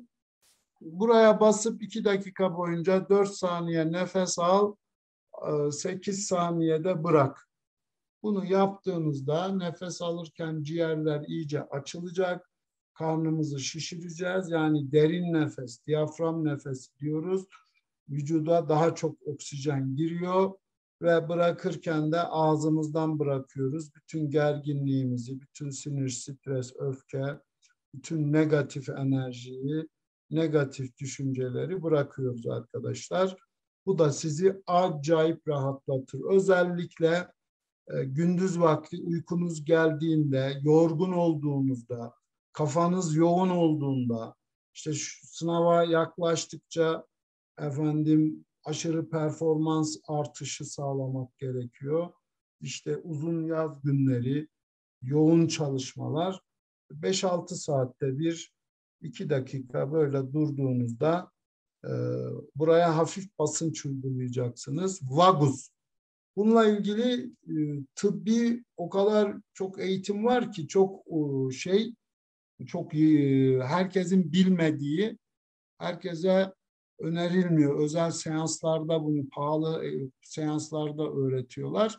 buraya 0.92 1.40
basıp 1.40 1.82
iki 1.82 2.04
dakika 2.04 2.56
boyunca 2.56 3.08
dört 3.08 3.30
saniye 3.30 3.92
nefes 3.92 4.38
al, 4.38 4.74
e, 5.48 5.70
sekiz 5.70 6.26
saniyede 6.26 7.04
bırak. 7.04 7.48
Bunu 8.22 8.44
yaptığınızda 8.44 9.56
nefes 9.56 10.02
alırken 10.02 10.62
ciğerler 10.62 11.24
iyice 11.28 11.62
açılacak. 11.62 12.50
Karnımızı 12.94 13.60
şişireceğiz. 13.60 14.50
Yani 14.50 14.92
derin 14.92 15.32
nefes, 15.32 15.86
diyafram 15.86 16.44
nefesi 16.44 16.98
diyoruz. 16.98 17.44
Vücuda 18.08 18.68
daha 18.68 18.94
çok 18.94 19.22
oksijen 19.26 19.96
giriyor 19.96 20.52
ve 21.02 21.28
bırakırken 21.28 22.12
de 22.12 22.20
ağzımızdan 22.20 23.18
bırakıyoruz. 23.18 23.94
Bütün 23.94 24.30
gerginliğimizi, 24.30 25.40
bütün 25.40 25.70
sinir, 25.70 26.08
stres, 26.08 26.72
öfke, 26.78 27.40
bütün 27.94 28.32
negatif 28.32 28.88
enerjiyi, 28.88 29.88
negatif 30.30 30.98
düşünceleri 30.98 31.82
bırakıyoruz 31.82 32.46
arkadaşlar. 32.46 33.36
Bu 33.86 33.98
da 33.98 34.12
sizi 34.12 34.62
acayip 34.66 35.48
rahatlatır. 35.48 36.20
Özellikle 36.30 37.28
e, 37.88 38.04
gündüz 38.04 38.60
vakti 38.60 39.02
uykunuz 39.02 39.64
geldiğinde, 39.64 40.60
yorgun 40.62 41.12
olduğunuzda, 41.12 42.14
kafanız 42.52 43.16
yoğun 43.16 43.50
olduğunda, 43.50 44.34
işte 44.74 44.92
şu 44.94 45.26
sınava 45.26 45.84
yaklaştıkça 45.84 47.06
efendim 47.58 48.44
aşırı 48.64 49.10
performans 49.10 49.96
artışı 50.08 50.64
sağlamak 50.64 51.38
gerekiyor. 51.38 52.12
İşte 52.60 52.96
uzun 52.96 53.44
yaz 53.44 53.82
günleri, 53.82 54.48
yoğun 55.02 55.46
çalışmalar 55.46 56.40
5-6 56.90 57.54
saatte 57.54 58.18
bir 58.18 58.55
2 59.06 59.30
dakika 59.30 59.92
böyle 59.92 60.32
durduğunuzda 60.32 61.30
e, 61.84 61.90
buraya 62.56 62.96
hafif 62.96 63.38
basınç 63.38 63.86
uygulayacaksınız. 63.86 65.00
Vagus. 65.02 65.68
Bununla 66.36 66.66
ilgili 66.66 67.24
e, 67.24 67.54
tıbbi 67.94 68.64
o 68.76 68.88
kadar 68.88 69.36
çok 69.54 69.80
eğitim 69.80 70.24
var 70.24 70.52
ki 70.52 70.68
çok 70.68 71.00
e, 71.06 71.50
şey 71.52 71.94
çok 72.66 72.94
e, 72.94 73.58
herkesin 73.62 74.32
bilmediği 74.32 75.18
herkese 75.78 76.52
önerilmiyor. 76.98 77.80
Özel 77.80 78.10
seanslarda 78.10 79.04
bunu 79.04 79.28
pahalı 79.28 79.86
e, 79.86 80.10
seanslarda 80.22 81.10
öğretiyorlar. 81.10 81.98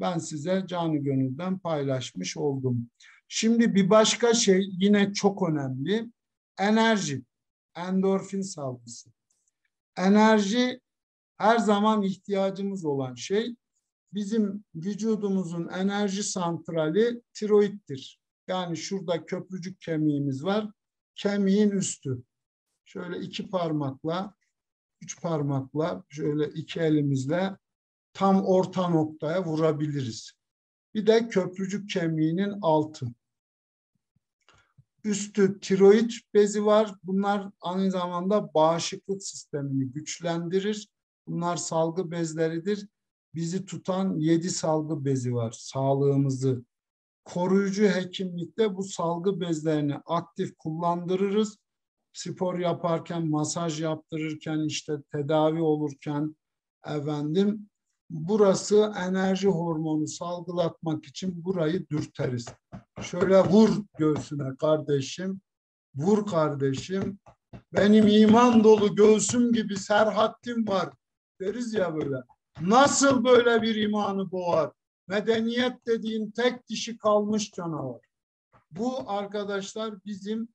Ben 0.00 0.18
size 0.18 0.64
canı 0.66 0.96
gönülden 0.96 1.58
paylaşmış 1.58 2.36
oldum. 2.36 2.90
Şimdi 3.28 3.74
bir 3.74 3.90
başka 3.90 4.34
şey 4.34 4.68
yine 4.80 5.12
çok 5.12 5.48
önemli. 5.48 6.10
Enerji, 6.58 7.22
endorfin 7.76 8.42
salgısı. 8.42 9.10
Enerji 9.96 10.80
her 11.36 11.58
zaman 11.58 12.02
ihtiyacımız 12.02 12.84
olan 12.84 13.14
şey. 13.14 13.56
Bizim 14.12 14.64
vücudumuzun 14.74 15.68
enerji 15.68 16.22
santrali 16.22 17.22
tiroiddir. 17.32 18.20
Yani 18.48 18.76
şurada 18.76 19.26
köprücük 19.26 19.80
kemiğimiz 19.80 20.44
var. 20.44 20.70
Kemiğin 21.14 21.70
üstü 21.70 22.22
şöyle 22.84 23.18
iki 23.18 23.50
parmakla, 23.50 24.34
üç 25.00 25.22
parmakla, 25.22 26.04
şöyle 26.08 26.48
iki 26.48 26.80
elimizle 26.80 27.56
tam 28.12 28.44
orta 28.44 28.88
noktaya 28.88 29.44
vurabiliriz. 29.44 30.32
Bir 30.94 31.06
de 31.06 31.28
köprücük 31.28 31.90
kemiğinin 31.90 32.54
altı. 32.62 33.06
Üstü 35.04 35.60
tiroid 35.60 36.10
bezi 36.34 36.64
var. 36.66 36.94
Bunlar 37.02 37.50
aynı 37.60 37.90
zamanda 37.90 38.54
bağışıklık 38.54 39.22
sistemini 39.22 39.92
güçlendirir. 39.92 40.88
Bunlar 41.26 41.56
salgı 41.56 42.10
bezleridir. 42.10 42.88
Bizi 43.34 43.64
tutan 43.64 44.18
yedi 44.18 44.50
salgı 44.50 45.04
bezi 45.04 45.34
var. 45.34 45.54
Sağlığımızı 45.58 46.64
koruyucu 47.24 47.84
hekimlikte 47.84 48.76
bu 48.76 48.82
salgı 48.84 49.40
bezlerini 49.40 49.96
aktif 50.06 50.56
kullandırırız 50.58 51.58
spor 52.14 52.58
yaparken, 52.58 53.28
masaj 53.28 53.80
yaptırırken, 53.80 54.66
işte 54.66 54.92
tedavi 55.12 55.60
olurken 55.60 56.36
efendim 56.86 57.70
burası 58.14 58.92
enerji 58.96 59.48
hormonu 59.48 60.08
salgılatmak 60.08 61.04
için 61.04 61.44
burayı 61.44 61.88
dürteriz. 61.88 62.46
Şöyle 63.02 63.40
vur 63.40 63.70
göğsüne 63.98 64.56
kardeşim, 64.56 65.40
vur 65.94 66.26
kardeşim. 66.26 67.18
Benim 67.72 68.06
iman 68.08 68.64
dolu 68.64 68.94
göğsüm 68.94 69.52
gibi 69.52 69.76
serhattim 69.76 70.68
var 70.68 70.90
deriz 71.40 71.74
ya 71.74 71.94
böyle. 71.94 72.16
Nasıl 72.60 73.24
böyle 73.24 73.62
bir 73.62 73.74
imanı 73.74 74.30
boğar? 74.30 74.72
Medeniyet 75.08 75.86
dediğin 75.86 76.30
tek 76.30 76.68
dişi 76.68 76.98
kalmış 76.98 77.52
canavar. 77.52 78.00
Bu 78.70 79.10
arkadaşlar 79.10 80.04
bizim 80.04 80.48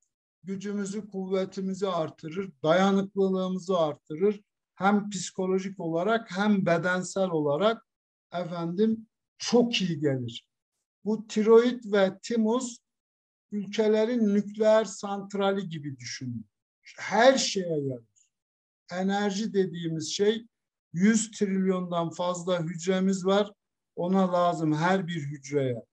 gücümüzü, 0.44 1.10
kuvvetimizi 1.10 1.88
artırır, 1.88 2.52
dayanıklılığımızı 2.64 3.80
artırır. 3.80 4.42
Hem 4.80 5.10
psikolojik 5.10 5.80
olarak 5.80 6.38
hem 6.38 6.66
bedensel 6.66 7.30
olarak 7.30 7.88
efendim 8.34 9.08
çok 9.38 9.82
iyi 9.82 10.00
gelir. 10.00 10.48
Bu 11.06 11.28
tiroid 11.28 11.84
ve 11.94 12.20
timus 12.24 12.78
ülkelerin 13.52 14.36
nükleer 14.36 14.86
santrali 14.86 15.70
gibi 15.70 16.00
düşünün. 16.00 16.46
Her 16.98 17.38
şeye 17.38 17.80
yarar. 17.80 18.04
Enerji 18.92 19.54
dediğimiz 19.54 20.12
şey 20.12 20.48
100 20.94 21.32
trilyondan 21.32 22.10
fazla 22.10 22.64
hücremiz 22.64 23.26
var. 23.26 23.52
Ona 23.96 24.34
lazım 24.34 24.74
her 24.74 25.08
bir 25.08 25.22
hücreye. 25.22 25.86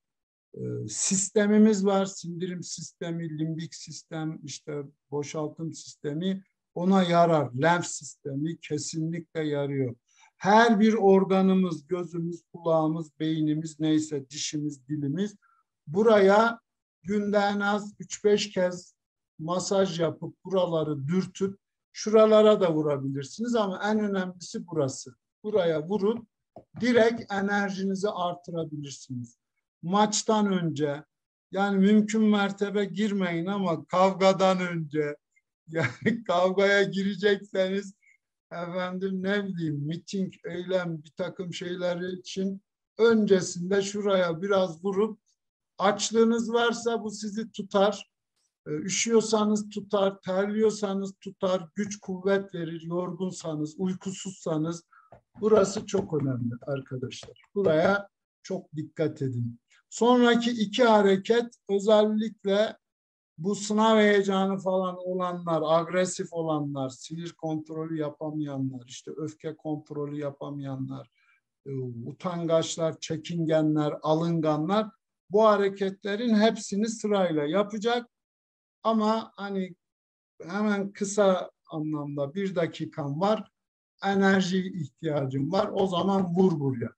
Ee, 0.53 0.87
sistemimiz 0.89 1.85
var. 1.85 2.05
Sindirim 2.05 2.63
sistemi, 2.63 3.39
limbik 3.39 3.75
sistem, 3.75 4.39
işte 4.43 4.83
boşaltım 5.11 5.73
sistemi 5.73 6.43
ona 6.77 7.03
yarar. 7.03 7.49
Lenf 7.61 7.87
sistemi 7.87 8.59
kesinlikle 8.59 9.47
yarıyor. 9.47 9.95
Her 10.37 10.79
bir 10.79 10.93
organımız, 10.93 11.87
gözümüz, 11.87 12.41
kulağımız, 12.53 13.19
beynimiz 13.19 13.79
neyse 13.79 14.29
dişimiz, 14.29 14.87
dilimiz 14.87 15.35
buraya 15.87 16.59
günde 17.03 17.37
en 17.37 17.59
az 17.59 17.93
3-5 17.99 18.51
kez 18.51 18.93
masaj 19.39 19.99
yapıp 19.99 20.35
buraları 20.45 21.07
dürtüp 21.07 21.59
şuralara 21.91 22.61
da 22.61 22.73
vurabilirsiniz 22.73 23.55
ama 23.55 23.81
en 23.83 23.99
önemlisi 23.99 24.67
burası. 24.67 25.15
Buraya 25.43 25.87
vurun 25.87 26.27
direkt 26.79 27.33
enerjinizi 27.33 28.09
artırabilirsiniz. 28.09 29.37
Maçtan 29.81 30.53
önce 30.53 31.03
yani 31.51 31.77
mümkün 31.77 32.21
mertebe 32.21 32.85
girmeyin 32.85 33.45
ama 33.45 33.85
kavgadan 33.85 34.59
önce 34.59 35.15
yani 35.69 36.23
kavgaya 36.27 36.83
girecekseniz 36.83 37.93
efendim 38.51 39.23
ne 39.23 39.47
bileyim 39.47 39.75
miting, 39.75 40.33
eylem 40.45 41.03
bir 41.03 41.11
takım 41.11 41.53
şeyler 41.53 42.01
için 42.17 42.61
öncesinde 42.97 43.81
şuraya 43.81 44.41
biraz 44.41 44.83
vurup 44.83 45.19
açlığınız 45.77 46.53
varsa 46.53 47.03
bu 47.03 47.11
sizi 47.11 47.51
tutar. 47.51 48.11
Ee, 48.67 48.71
üşüyorsanız 48.71 49.69
tutar, 49.69 50.21
terliyorsanız 50.21 51.13
tutar, 51.21 51.67
güç 51.75 51.99
kuvvet 51.99 52.55
verir, 52.55 52.81
yorgunsanız, 52.81 53.75
uykusuzsanız 53.77 54.83
burası 55.41 55.85
çok 55.85 56.21
önemli 56.21 56.53
arkadaşlar. 56.61 57.41
Buraya 57.55 58.07
çok 58.43 58.75
dikkat 58.75 59.21
edin. 59.21 59.59
Sonraki 59.89 60.51
iki 60.51 60.83
hareket 60.83 61.55
özellikle 61.69 62.77
bu 63.37 63.55
sınav 63.55 63.97
heyecanı 63.97 64.57
falan 64.57 64.97
olanlar, 65.07 65.63
agresif 65.65 66.33
olanlar, 66.33 66.89
sinir 66.89 67.33
kontrolü 67.33 67.99
yapamayanlar, 67.99 68.85
işte 68.87 69.11
öfke 69.17 69.55
kontrolü 69.55 70.19
yapamayanlar, 70.19 71.09
e, 71.65 71.71
utangaçlar, 72.05 72.99
çekingenler, 72.99 73.93
alınganlar 74.01 74.87
bu 75.29 75.43
hareketlerin 75.43 76.35
hepsini 76.35 76.89
sırayla 76.89 77.43
yapacak. 77.43 78.09
Ama 78.83 79.33
hani 79.35 79.75
hemen 80.43 80.91
kısa 80.91 81.51
anlamda 81.71 82.33
bir 82.33 82.55
dakikam 82.55 83.21
var, 83.21 83.51
enerji 84.03 84.67
ihtiyacım 84.67 85.51
var. 85.51 85.69
O 85.73 85.87
zaman 85.87 86.35
vur 86.35 86.59
buraya. 86.59 86.89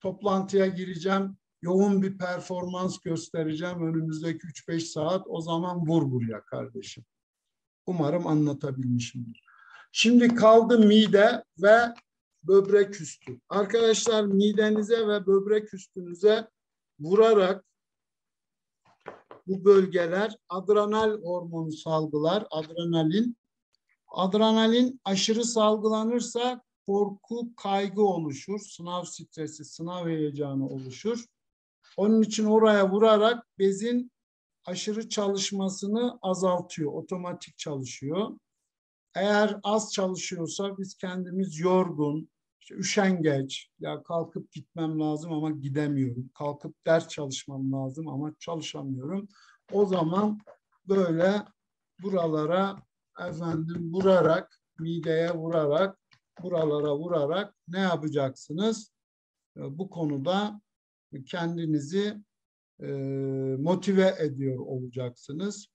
Toplantıya 0.00 0.66
gireceğim, 0.66 1.36
yoğun 1.64 2.02
bir 2.02 2.18
performans 2.18 2.98
göstereceğim 2.98 3.86
önümüzdeki 3.86 4.46
3-5 4.46 4.80
saat 4.80 5.26
o 5.26 5.40
zaman 5.40 5.86
vur 5.86 6.10
buraya 6.10 6.44
kardeşim. 6.44 7.04
Umarım 7.86 8.26
anlatabilmişimdir. 8.26 9.44
Şimdi 9.92 10.34
kaldı 10.34 10.78
mide 10.78 11.44
ve 11.58 11.78
böbrek 12.42 13.00
üstü. 13.00 13.40
Arkadaşlar 13.48 14.24
midenize 14.24 15.08
ve 15.08 15.26
böbrek 15.26 15.74
üstünüze 15.74 16.48
vurarak 17.00 17.64
bu 19.46 19.64
bölgeler 19.64 20.36
adrenal 20.48 21.22
hormonu 21.22 21.72
salgılar, 21.72 22.46
adrenalin. 22.50 23.36
Adrenalin 24.08 25.00
aşırı 25.04 25.44
salgılanırsa 25.44 26.62
korku, 26.86 27.56
kaygı 27.56 28.02
oluşur, 28.02 28.58
sınav 28.58 29.04
stresi, 29.04 29.64
sınav 29.64 30.08
heyecanı 30.08 30.68
oluşur. 30.68 31.24
Onun 31.96 32.22
için 32.22 32.44
oraya 32.44 32.90
vurarak 32.90 33.46
bezin 33.58 34.12
aşırı 34.64 35.08
çalışmasını 35.08 36.18
azaltıyor, 36.22 36.92
otomatik 36.92 37.58
çalışıyor. 37.58 38.38
Eğer 39.14 39.60
az 39.62 39.92
çalışıyorsa 39.92 40.78
biz 40.78 40.94
kendimiz 40.94 41.58
yorgun, 41.58 42.28
işte 42.60 42.74
üşengeç, 42.74 43.70
ya 43.80 44.02
kalkıp 44.02 44.52
gitmem 44.52 45.00
lazım 45.00 45.32
ama 45.32 45.50
gidemiyorum. 45.50 46.30
Kalkıp 46.34 46.86
ders 46.86 47.08
çalışmam 47.08 47.72
lazım 47.72 48.08
ama 48.08 48.34
çalışamıyorum. 48.38 49.28
O 49.72 49.86
zaman 49.86 50.40
böyle 50.88 51.42
buralara 52.02 52.82
efendim 53.20 53.92
vurarak, 53.92 54.60
mideye 54.78 55.30
vurarak, 55.30 55.98
buralara 56.42 56.96
vurarak 56.96 57.54
ne 57.68 57.80
yapacaksınız? 57.80 58.92
Bu 59.56 59.90
konuda 59.90 60.60
kendinizi 61.22 62.16
e, 62.80 62.86
motive 63.58 64.14
ediyor 64.18 64.58
olacaksınız. 64.58 65.66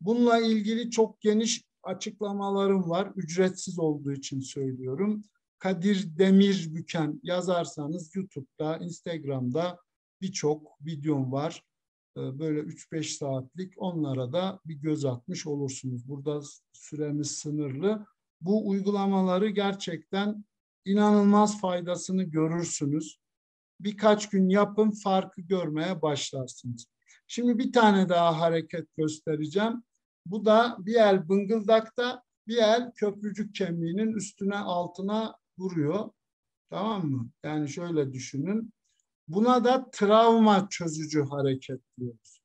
Bununla 0.00 0.38
ilgili 0.38 0.90
çok 0.90 1.20
geniş 1.20 1.64
açıklamalarım 1.82 2.90
var. 2.90 3.12
Ücretsiz 3.16 3.78
olduğu 3.78 4.12
için 4.12 4.40
söylüyorum. 4.40 5.24
Kadir 5.58 6.18
Demir 6.18 6.74
Büken 6.74 7.20
yazarsanız 7.22 8.16
YouTube'da, 8.16 8.76
Instagram'da 8.76 9.78
birçok 10.20 10.80
videom 10.80 11.32
var. 11.32 11.62
E, 12.16 12.38
böyle 12.38 12.60
3-5 12.60 13.02
saatlik 13.02 13.72
onlara 13.76 14.32
da 14.32 14.60
bir 14.66 14.74
göz 14.74 15.04
atmış 15.04 15.46
olursunuz. 15.46 16.08
Burada 16.08 16.40
süremiz 16.72 17.30
sınırlı. 17.30 18.06
Bu 18.40 18.68
uygulamaları 18.68 19.48
gerçekten 19.48 20.44
inanılmaz 20.84 21.60
faydasını 21.60 22.22
görürsünüz 22.22 23.18
birkaç 23.80 24.28
gün 24.28 24.48
yapın 24.48 24.90
farkı 24.90 25.40
görmeye 25.40 26.02
başlarsınız. 26.02 26.86
Şimdi 27.26 27.58
bir 27.58 27.72
tane 27.72 28.08
daha 28.08 28.40
hareket 28.40 28.96
göstereceğim. 28.96 29.82
Bu 30.26 30.44
da 30.44 30.76
bir 30.78 30.94
el 30.94 31.28
bıngıldakta 31.28 32.22
bir 32.46 32.56
el 32.56 32.92
köprücük 32.96 33.54
kemiğinin 33.54 34.12
üstüne 34.12 34.56
altına 34.58 35.36
vuruyor. 35.58 36.10
Tamam 36.70 37.10
mı? 37.10 37.30
Yani 37.44 37.68
şöyle 37.68 38.12
düşünün. 38.12 38.72
Buna 39.28 39.64
da 39.64 39.90
travma 39.90 40.68
çözücü 40.70 41.22
hareket 41.22 41.80
diyoruz. 41.98 42.40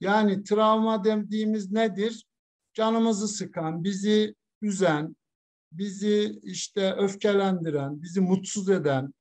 Yani 0.00 0.44
travma 0.44 1.04
dediğimiz 1.04 1.72
nedir? 1.72 2.26
Canımızı 2.74 3.28
sıkan, 3.28 3.84
bizi 3.84 4.34
üzen, 4.62 5.16
bizi 5.72 6.40
işte 6.42 6.94
öfkelendiren, 6.94 8.02
bizi 8.02 8.20
mutsuz 8.20 8.70
eden, 8.70 9.14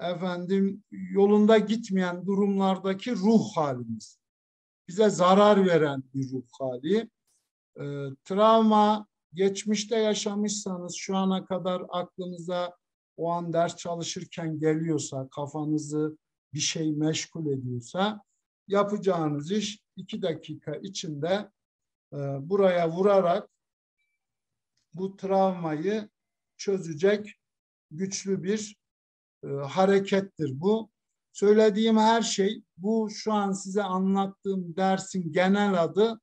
efendim 0.00 0.84
yolunda 0.90 1.58
gitmeyen 1.58 2.26
durumlardaki 2.26 3.16
ruh 3.16 3.56
halimiz. 3.56 4.18
Bize 4.88 5.10
zarar 5.10 5.66
veren 5.66 6.02
bir 6.14 6.32
ruh 6.32 6.46
hali. 6.58 7.10
E, 7.80 7.84
travma 8.24 9.06
geçmişte 9.34 9.96
yaşamışsanız 9.96 10.94
şu 10.94 11.16
ana 11.16 11.44
kadar 11.44 11.82
aklınıza 11.88 12.76
o 13.16 13.30
an 13.30 13.52
ders 13.52 13.76
çalışırken 13.76 14.58
geliyorsa, 14.58 15.28
kafanızı 15.28 16.18
bir 16.54 16.60
şey 16.60 16.92
meşgul 16.92 17.46
ediyorsa 17.46 18.22
yapacağınız 18.68 19.50
iş 19.50 19.78
iki 19.96 20.22
dakika 20.22 20.74
içinde 20.74 21.50
e, 22.12 22.16
buraya 22.40 22.90
vurarak 22.90 23.48
bu 24.94 25.16
travmayı 25.16 26.08
çözecek 26.56 27.34
güçlü 27.90 28.42
bir 28.42 28.76
e, 29.44 29.48
harekettir 29.48 30.60
bu. 30.60 30.90
Söylediğim 31.32 31.96
her 31.96 32.22
şey 32.22 32.62
bu 32.76 33.10
şu 33.10 33.32
an 33.32 33.52
size 33.52 33.82
anlattığım 33.82 34.76
dersin 34.76 35.32
genel 35.32 35.82
adı 35.82 36.20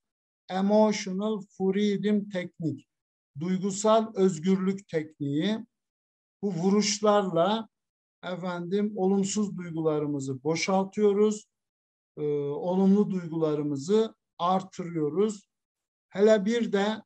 Emotional 0.49 1.41
Freedom 1.57 2.29
Teknik. 2.29 2.87
duygusal 3.39 4.13
özgürlük 4.15 4.87
tekniği. 4.87 5.65
Bu 6.41 6.53
vuruşlarla 6.53 7.69
efendim 8.23 8.93
olumsuz 8.95 9.57
duygularımızı 9.57 10.43
boşaltıyoruz. 10.43 11.45
E, 12.17 12.21
olumlu 12.41 13.11
duygularımızı 13.11 14.15
artırıyoruz. 14.37 15.49
Hele 16.09 16.45
bir 16.45 16.71
de 16.71 17.03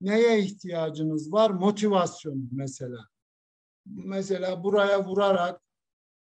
neye 0.00 0.38
ihtiyacınız 0.38 1.32
var? 1.32 1.50
Motivasyon 1.50 2.48
mesela. 2.52 3.11
Mesela 3.86 4.64
buraya 4.64 5.04
vurarak 5.04 5.60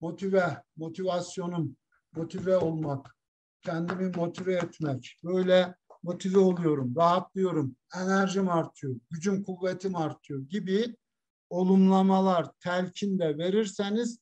motive, 0.01 0.63
motivasyonum, 0.77 1.77
motive 2.17 2.57
olmak, 2.57 3.17
kendimi 3.63 4.17
motive 4.17 4.55
etmek. 4.55 5.17
Böyle 5.25 5.75
motive 6.03 6.39
oluyorum, 6.39 6.97
rahatlıyorum, 6.97 7.77
enerjim 7.97 8.49
artıyor, 8.49 8.97
gücüm, 9.11 9.43
kuvvetim 9.43 9.97
artıyor 9.97 10.41
gibi 10.41 10.97
olumlamalar, 11.51 12.51
telkin 12.61 13.19
de 13.19 13.39
verirseniz 13.39 14.19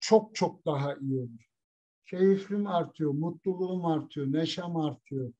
çok 0.00 0.34
çok 0.34 0.66
daha 0.66 0.94
iyi 0.94 1.18
olur. 1.20 1.50
Keyiflim 2.06 2.66
artıyor, 2.66 3.12
mutluluğum 3.12 3.86
artıyor, 3.86 4.26
neşem 4.32 4.76
artıyor. 4.76 5.32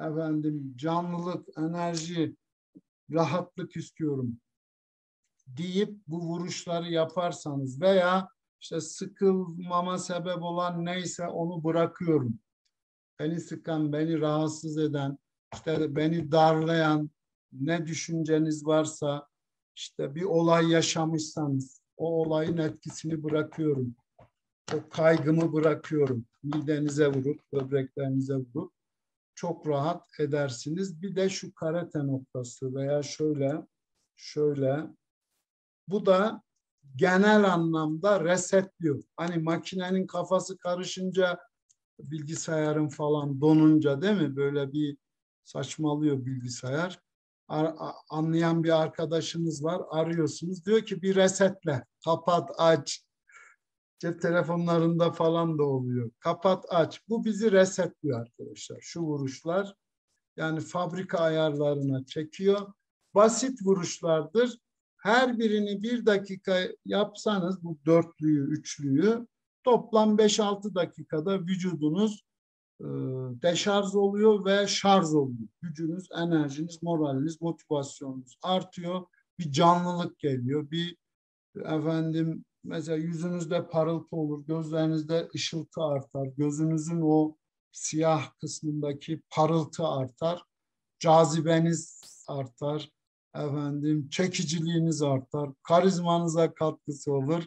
Efendim 0.00 0.74
canlılık, 0.76 1.48
enerji, 1.58 2.36
rahatlık 3.12 3.76
istiyorum 3.76 4.40
deyip 5.46 5.98
bu 6.06 6.20
vuruşları 6.20 6.92
yaparsanız 6.92 7.80
veya 7.80 8.28
işte 8.60 8.80
sıkılmama 8.80 9.98
sebep 9.98 10.42
olan 10.42 10.84
neyse 10.84 11.26
onu 11.26 11.64
bırakıyorum. 11.64 12.38
Beni 13.18 13.40
sıkan, 13.40 13.92
beni 13.92 14.20
rahatsız 14.20 14.78
eden, 14.78 15.18
işte 15.54 15.96
beni 15.96 16.32
darlayan 16.32 17.10
ne 17.52 17.86
düşünceniz 17.86 18.66
varsa 18.66 19.28
işte 19.76 20.14
bir 20.14 20.22
olay 20.22 20.70
yaşamışsanız 20.70 21.80
o 21.96 22.22
olayın 22.22 22.56
etkisini 22.56 23.24
bırakıyorum. 23.24 23.94
O 24.74 24.88
kaygımı 24.88 25.52
bırakıyorum. 25.52 26.26
Midenize 26.42 27.08
vurup, 27.08 27.40
böbreklerinize 27.52 28.34
vurup 28.34 28.72
çok 29.34 29.68
rahat 29.68 30.20
edersiniz. 30.20 31.02
Bir 31.02 31.16
de 31.16 31.28
şu 31.28 31.54
karate 31.54 32.06
noktası 32.06 32.74
veya 32.74 33.02
şöyle, 33.02 33.66
şöyle. 34.16 34.86
Bu 35.88 36.06
da 36.06 36.42
genel 36.96 37.52
anlamda 37.52 38.24
resetliyor. 38.24 39.02
Hani 39.16 39.38
makinenin 39.38 40.06
kafası 40.06 40.58
karışınca 40.58 41.38
bilgisayarın 41.98 42.88
falan 42.88 43.40
donunca 43.40 44.02
değil 44.02 44.16
mi? 44.16 44.36
Böyle 44.36 44.72
bir 44.72 44.96
saçmalıyor 45.44 46.26
bilgisayar. 46.26 47.00
Anlayan 48.10 48.64
bir 48.64 48.82
arkadaşınız 48.82 49.64
var. 49.64 49.82
Arıyorsunuz. 49.90 50.66
Diyor 50.66 50.82
ki 50.82 51.02
bir 51.02 51.14
resetle. 51.14 51.84
Kapat, 52.04 52.50
aç. 52.58 53.02
Cep 53.98 54.22
telefonlarında 54.22 55.12
falan 55.12 55.58
da 55.58 55.62
oluyor. 55.62 56.10
Kapat, 56.20 56.64
aç. 56.68 57.00
Bu 57.08 57.24
bizi 57.24 57.52
resetliyor 57.52 58.20
arkadaşlar. 58.20 58.78
Şu 58.80 59.00
vuruşlar. 59.00 59.74
Yani 60.36 60.60
fabrika 60.60 61.18
ayarlarına 61.18 62.04
çekiyor. 62.06 62.72
Basit 63.14 63.66
vuruşlardır 63.66 64.58
her 65.06 65.38
birini 65.38 65.82
bir 65.82 66.06
dakika 66.06 66.60
yapsanız 66.84 67.64
bu 67.64 67.78
dörtlüyü, 67.86 68.50
üçlüyü 68.50 69.26
toplam 69.64 70.16
5-6 70.16 70.74
dakikada 70.74 71.40
vücudunuz 71.40 72.24
e, 72.80 72.86
deşarj 73.42 73.94
oluyor 73.94 74.44
ve 74.44 74.66
şarj 74.66 75.06
oluyor. 75.06 75.48
Gücünüz, 75.62 76.08
enerjiniz, 76.18 76.82
moraliniz, 76.82 77.42
motivasyonunuz 77.42 78.38
artıyor. 78.42 79.06
Bir 79.38 79.52
canlılık 79.52 80.18
geliyor. 80.18 80.70
Bir 80.70 80.96
efendim 81.56 82.44
mesela 82.64 82.96
yüzünüzde 82.96 83.68
parıltı 83.68 84.16
olur, 84.16 84.46
gözlerinizde 84.46 85.28
ışıltı 85.34 85.82
artar, 85.82 86.26
gözünüzün 86.26 87.00
o 87.00 87.36
siyah 87.72 88.30
kısmındaki 88.40 89.22
parıltı 89.30 89.86
artar, 89.86 90.42
cazibeniz 90.98 92.02
artar, 92.28 92.95
efendim 93.44 94.08
çekiciliğiniz 94.10 95.02
artar, 95.02 95.50
karizmanıza 95.62 96.54
katkısı 96.54 97.12
olur. 97.12 97.44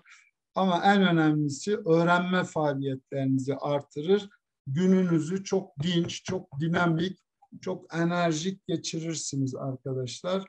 Ama 0.55 0.81
en 0.83 1.01
önemlisi 1.01 1.77
öğrenme 1.77 2.43
faaliyetlerinizi 2.43 3.55
artırır. 3.55 4.29
Gününüzü 4.67 5.43
çok 5.43 5.79
dinç, 5.83 6.23
çok 6.23 6.59
dinamik, 6.59 7.19
çok 7.61 7.95
enerjik 7.95 8.67
geçirirsiniz 8.67 9.55
arkadaşlar. 9.55 10.45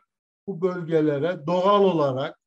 Bu 0.46 0.62
bölgelere 0.62 1.46
doğal 1.46 1.84
olarak 1.84 2.38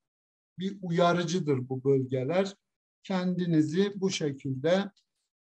bir 0.60 0.77
uyarıcıdır 0.82 1.69
bu 1.69 1.84
bölgeler. 1.84 2.56
Kendinizi 3.03 3.93
bu 3.95 4.10
şekilde 4.10 4.91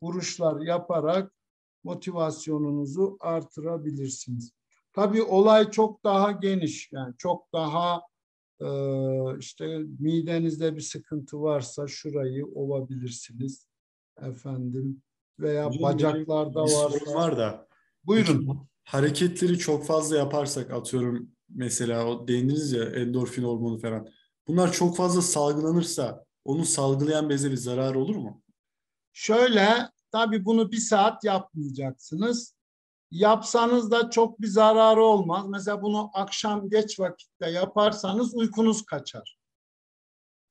vuruşlar 0.01 0.61
yaparak 0.61 1.33
motivasyonunuzu 1.83 3.17
artırabilirsiniz. 3.19 4.51
Tabii 4.93 5.23
olay 5.23 5.71
çok 5.71 6.03
daha 6.03 6.31
geniş. 6.31 6.91
Yani 6.91 7.13
çok 7.17 7.53
daha 7.53 8.01
e, 8.61 8.67
işte 9.39 9.77
midenizde 9.99 10.75
bir 10.75 10.81
sıkıntı 10.81 11.41
varsa 11.41 11.87
şurayı 11.87 12.45
ovabilirsiniz. 12.45 13.67
Efendim 14.21 15.01
veya 15.39 15.67
Hocam, 15.67 15.81
bacaklarda 15.81 16.61
varsa. 16.61 17.13
var 17.13 17.37
da. 17.37 17.67
Buyurun. 18.03 18.67
Hareketleri 18.83 19.57
çok 19.57 19.85
fazla 19.85 20.17
yaparsak 20.17 20.71
atıyorum 20.71 21.29
mesela 21.49 22.05
o 22.05 22.27
değindiniz 22.27 22.71
ya 22.71 22.83
endorfin 22.83 23.43
hormonu 23.43 23.79
falan. 23.79 24.07
Bunlar 24.47 24.71
çok 24.71 24.97
fazla 24.97 25.21
salgılanırsa 25.21 26.25
onun 26.45 26.63
salgılayan 26.63 27.29
beze 27.29 27.51
bir 27.51 27.57
zarar 27.57 27.95
olur 27.95 28.15
mu? 28.15 28.41
Şöyle 29.13 29.89
tabii 30.11 30.45
bunu 30.45 30.71
bir 30.71 30.77
saat 30.77 31.23
yapmayacaksınız 31.23 32.55
yapsanız 33.11 33.91
da 33.91 34.09
çok 34.09 34.41
bir 34.41 34.47
zararı 34.47 35.03
olmaz. 35.03 35.45
Mesela 35.47 35.81
bunu 35.81 36.09
akşam 36.13 36.69
geç 36.69 36.99
vakitte 36.99 37.49
yaparsanız 37.49 38.35
uykunuz 38.35 38.85
kaçar. 38.85 39.37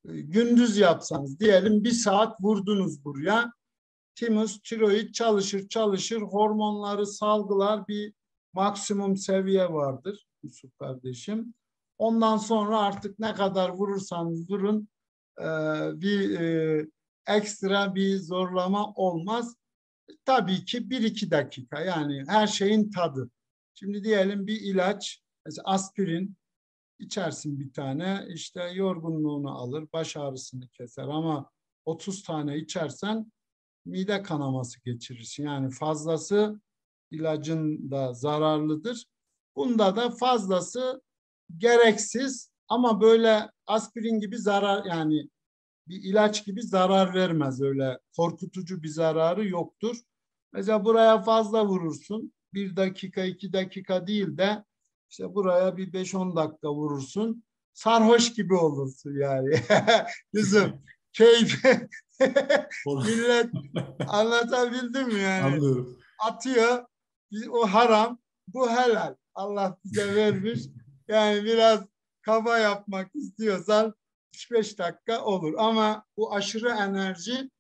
Ee, 0.09 0.21
gündüz 0.21 0.77
yapsanız 0.77 1.41
diyelim 1.41 1.85
bir 1.85 1.93
saat 1.93 2.41
vurdunuz 2.41 3.05
buraya. 3.05 3.53
Timus, 4.15 4.61
tiroid 4.61 5.13
çalışır 5.13 5.69
çalışır 5.69 6.23
hormonları 6.23 7.07
salgılar 7.07 7.89
bir 7.89 8.15
maksimum 8.53 9.17
seviye 9.17 9.73
vardır 9.73 10.27
Yusuf 10.43 10.79
kardeşim. 10.79 11.55
Ondan 11.99 12.37
sonra 12.37 12.79
artık 12.79 13.19
ne 13.19 13.35
kadar 13.35 13.69
vurursanız 13.69 14.51
vurun 14.51 14.89
e, 15.39 15.45
bir 16.01 16.41
e, 16.41 16.87
ekstra 17.27 17.95
bir 17.95 18.17
zorlama 18.17 18.93
olmaz 18.95 19.57
tabii 20.25 20.65
ki 20.65 20.91
bir 20.91 21.03
iki 21.03 21.31
dakika 21.31 21.81
yani 21.81 22.25
her 22.29 22.47
şeyin 22.47 22.91
tadı. 22.91 23.31
Şimdi 23.75 24.05
diyelim 24.05 24.47
bir 24.47 24.61
ilaç 24.61 25.23
mesela 25.47 25.65
aspirin 25.65 26.37
içersin 26.99 27.61
bir 27.61 27.73
tane 27.73 28.27
işte 28.29 28.63
yorgunluğunu 28.75 29.59
alır 29.59 29.89
baş 29.93 30.17
ağrısını 30.17 30.69
keser 30.69 31.05
ama 31.05 31.51
30 31.85 32.23
tane 32.23 32.57
içersen 32.57 33.33
mide 33.87 34.23
kanaması 34.23 34.85
geçirirsin. 34.85 35.45
Yani 35.45 35.71
fazlası 35.71 36.61
ilacın 37.11 37.91
da 37.91 38.13
zararlıdır. 38.13 39.05
Bunda 39.57 39.97
da 39.97 40.11
fazlası 40.11 41.03
gereksiz 41.57 42.51
ama 42.69 43.01
böyle 43.01 43.51
aspirin 43.67 44.21
gibi 44.21 44.39
zarar 44.39 44.85
yani 44.85 45.29
bir 45.89 46.03
ilaç 46.03 46.45
gibi 46.45 46.63
zarar 46.63 47.15
vermez 47.15 47.63
öyle 47.63 47.99
korkutucu 48.17 48.83
bir 48.83 48.89
zararı 48.89 49.49
yoktur. 49.49 49.97
Mesela 50.53 50.85
buraya 50.85 51.23
fazla 51.23 51.67
vurursun. 51.67 52.33
Bir 52.55 52.77
dakika, 52.77 53.25
iki 53.25 53.53
dakika 53.53 54.07
değil 54.07 54.39
de 54.39 54.65
işte 55.11 55.35
buraya 55.35 55.77
bir 55.77 55.93
beş 55.93 56.15
on 56.15 56.37
dakika 56.37 56.75
vurursun. 56.75 57.45
Sarhoş 57.73 58.33
gibi 58.35 58.55
olursun 58.55 59.19
yani. 59.21 59.55
Yusuf 60.33 60.71
keyif. 61.13 61.65
Millet 62.87 63.51
anlatabildim 64.09 65.07
mi 65.07 65.21
yani? 65.21 65.55
Anlıyorum. 65.55 65.99
Atıyor. 66.19 66.85
O 67.51 67.67
haram. 67.67 68.19
Bu 68.49 68.71
helal. 68.71 69.15
Allah 69.35 69.79
bize 69.85 70.15
vermiş. 70.15 70.61
Yani 71.09 71.45
biraz 71.45 71.81
kaba 72.23 72.59
yapmak 72.59 73.15
istiyorsan 73.15 73.95
3-5 74.35 74.79
dakika 74.79 75.25
olur. 75.25 75.55
Ama 75.59 76.05
bu 76.17 76.35
aşırı 76.35 76.69
enerji 76.69 77.51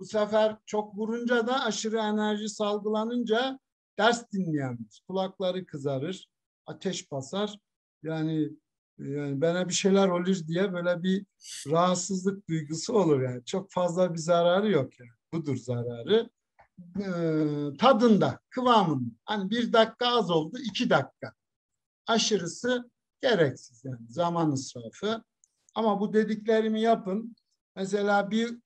bu 0.00 0.04
sefer 0.04 0.56
çok 0.66 0.98
vurunca 0.98 1.46
da 1.46 1.64
aşırı 1.64 1.98
enerji 1.98 2.48
salgılanınca 2.48 3.58
ders 3.98 4.32
dinleyemez. 4.32 5.00
Kulakları 5.08 5.66
kızarır, 5.66 6.28
ateş 6.66 7.10
basar. 7.10 7.58
Yani 8.02 8.50
yani 8.98 9.40
bana 9.40 9.68
bir 9.68 9.74
şeyler 9.74 10.08
olur 10.08 10.46
diye 10.46 10.72
böyle 10.72 11.02
bir 11.02 11.26
rahatsızlık 11.66 12.48
duygusu 12.48 12.92
olur 12.92 13.22
yani. 13.22 13.44
Çok 13.44 13.70
fazla 13.70 14.14
bir 14.14 14.18
zararı 14.18 14.70
yok 14.70 15.00
yani. 15.00 15.10
Budur 15.32 15.56
zararı. 15.56 16.30
Ee, 17.00 17.76
tadında, 17.78 18.40
kıvamında. 18.50 19.14
Hani 19.24 19.50
bir 19.50 19.72
dakika 19.72 20.06
az 20.06 20.30
oldu, 20.30 20.58
iki 20.58 20.90
dakika. 20.90 21.32
Aşırısı 22.06 22.90
gereksiz 23.22 23.84
yani 23.84 24.08
zaman 24.08 24.52
israfı. 24.52 25.24
Ama 25.74 26.00
bu 26.00 26.12
dediklerimi 26.12 26.80
yapın. 26.80 27.36
Mesela 27.76 28.30
bir 28.30 28.58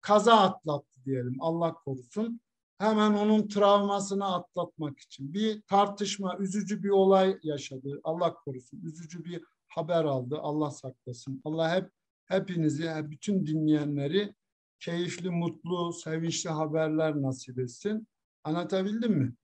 kaza 0.00 0.34
atlattı 0.34 1.04
diyelim 1.04 1.36
Allah 1.40 1.74
korusun. 1.74 2.40
Hemen 2.78 3.12
onun 3.12 3.48
travmasını 3.48 4.34
atlatmak 4.34 4.98
için 4.98 5.34
bir 5.34 5.62
tartışma, 5.62 6.36
üzücü 6.38 6.82
bir 6.82 6.88
olay 6.88 7.38
yaşadı. 7.42 8.00
Allah 8.04 8.34
korusun. 8.34 8.80
Üzücü 8.84 9.24
bir 9.24 9.44
haber 9.68 10.04
aldı. 10.04 10.38
Allah 10.38 10.70
saklasın. 10.70 11.40
Allah 11.44 11.76
hep 11.76 11.90
hepinizi, 12.24 12.90
bütün 13.04 13.46
dinleyenleri 13.46 14.34
keyifli, 14.80 15.30
mutlu, 15.30 15.92
sevinçli 15.92 16.50
haberler 16.50 17.22
nasip 17.22 17.58
etsin. 17.58 18.08
Anlatabildim 18.44 19.12
mi? 19.12 19.34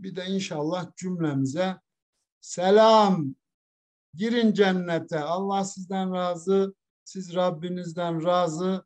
Bir 0.00 0.16
de 0.16 0.26
inşallah 0.26 0.96
cümlemize 0.96 1.76
selam, 2.40 3.34
girin 4.16 4.52
cennete. 4.52 5.20
Allah 5.20 5.64
sizden 5.64 6.14
razı, 6.14 6.74
siz 7.04 7.34
Rabbinizden 7.34 8.24
razı. 8.24 8.84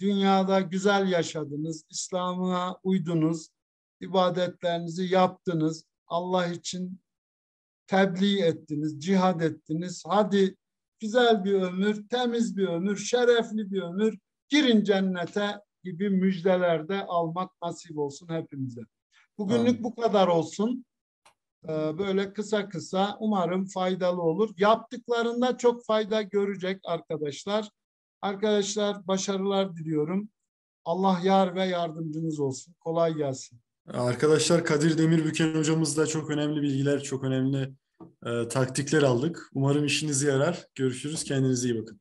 Dünyada 0.00 0.60
güzel 0.60 1.08
yaşadınız, 1.12 1.84
İslam'a 1.90 2.80
uydunuz, 2.82 3.48
ibadetlerinizi 4.00 5.04
yaptınız. 5.04 5.84
Allah 6.06 6.46
için 6.46 7.00
tebliğ 7.86 8.42
ettiniz, 8.42 9.00
cihad 9.00 9.40
ettiniz. 9.40 10.02
Hadi 10.06 10.56
güzel 11.00 11.44
bir 11.44 11.54
ömür, 11.54 12.08
temiz 12.08 12.56
bir 12.56 12.68
ömür, 12.68 12.96
şerefli 12.96 13.72
bir 13.72 13.82
ömür, 13.82 14.18
girin 14.48 14.84
cennete 14.84 15.60
gibi 15.84 16.10
müjdelerde 16.10 17.06
almak 17.06 17.50
nasip 17.62 17.98
olsun 17.98 18.28
hepimize. 18.28 18.80
Bugünlük 19.38 19.82
bu 19.82 19.94
kadar 19.94 20.28
olsun. 20.28 20.84
Ee, 21.68 21.98
böyle 21.98 22.32
kısa 22.32 22.68
kısa 22.68 23.16
umarım 23.20 23.66
faydalı 23.66 24.22
olur. 24.22 24.50
Yaptıklarında 24.56 25.56
çok 25.56 25.84
fayda 25.84 26.22
görecek 26.22 26.80
arkadaşlar. 26.84 27.68
Arkadaşlar 28.22 29.06
başarılar 29.06 29.76
diliyorum. 29.76 30.28
Allah 30.84 31.20
yar 31.24 31.54
ve 31.54 31.64
yardımcınız 31.64 32.40
olsun. 32.40 32.74
Kolay 32.80 33.14
gelsin. 33.14 33.60
Arkadaşlar 33.86 34.64
Kadir 34.64 34.98
Demirbüken 34.98 35.54
hocamızla 35.54 36.06
çok 36.06 36.30
önemli 36.30 36.62
bilgiler, 36.62 37.02
çok 37.02 37.24
önemli 37.24 37.74
e, 38.26 38.48
taktikler 38.48 39.02
aldık. 39.02 39.50
Umarım 39.54 39.84
işinize 39.84 40.30
yarar. 40.30 40.66
Görüşürüz. 40.74 41.24
Kendinize 41.24 41.68
iyi 41.68 41.82
bakın. 41.82 42.00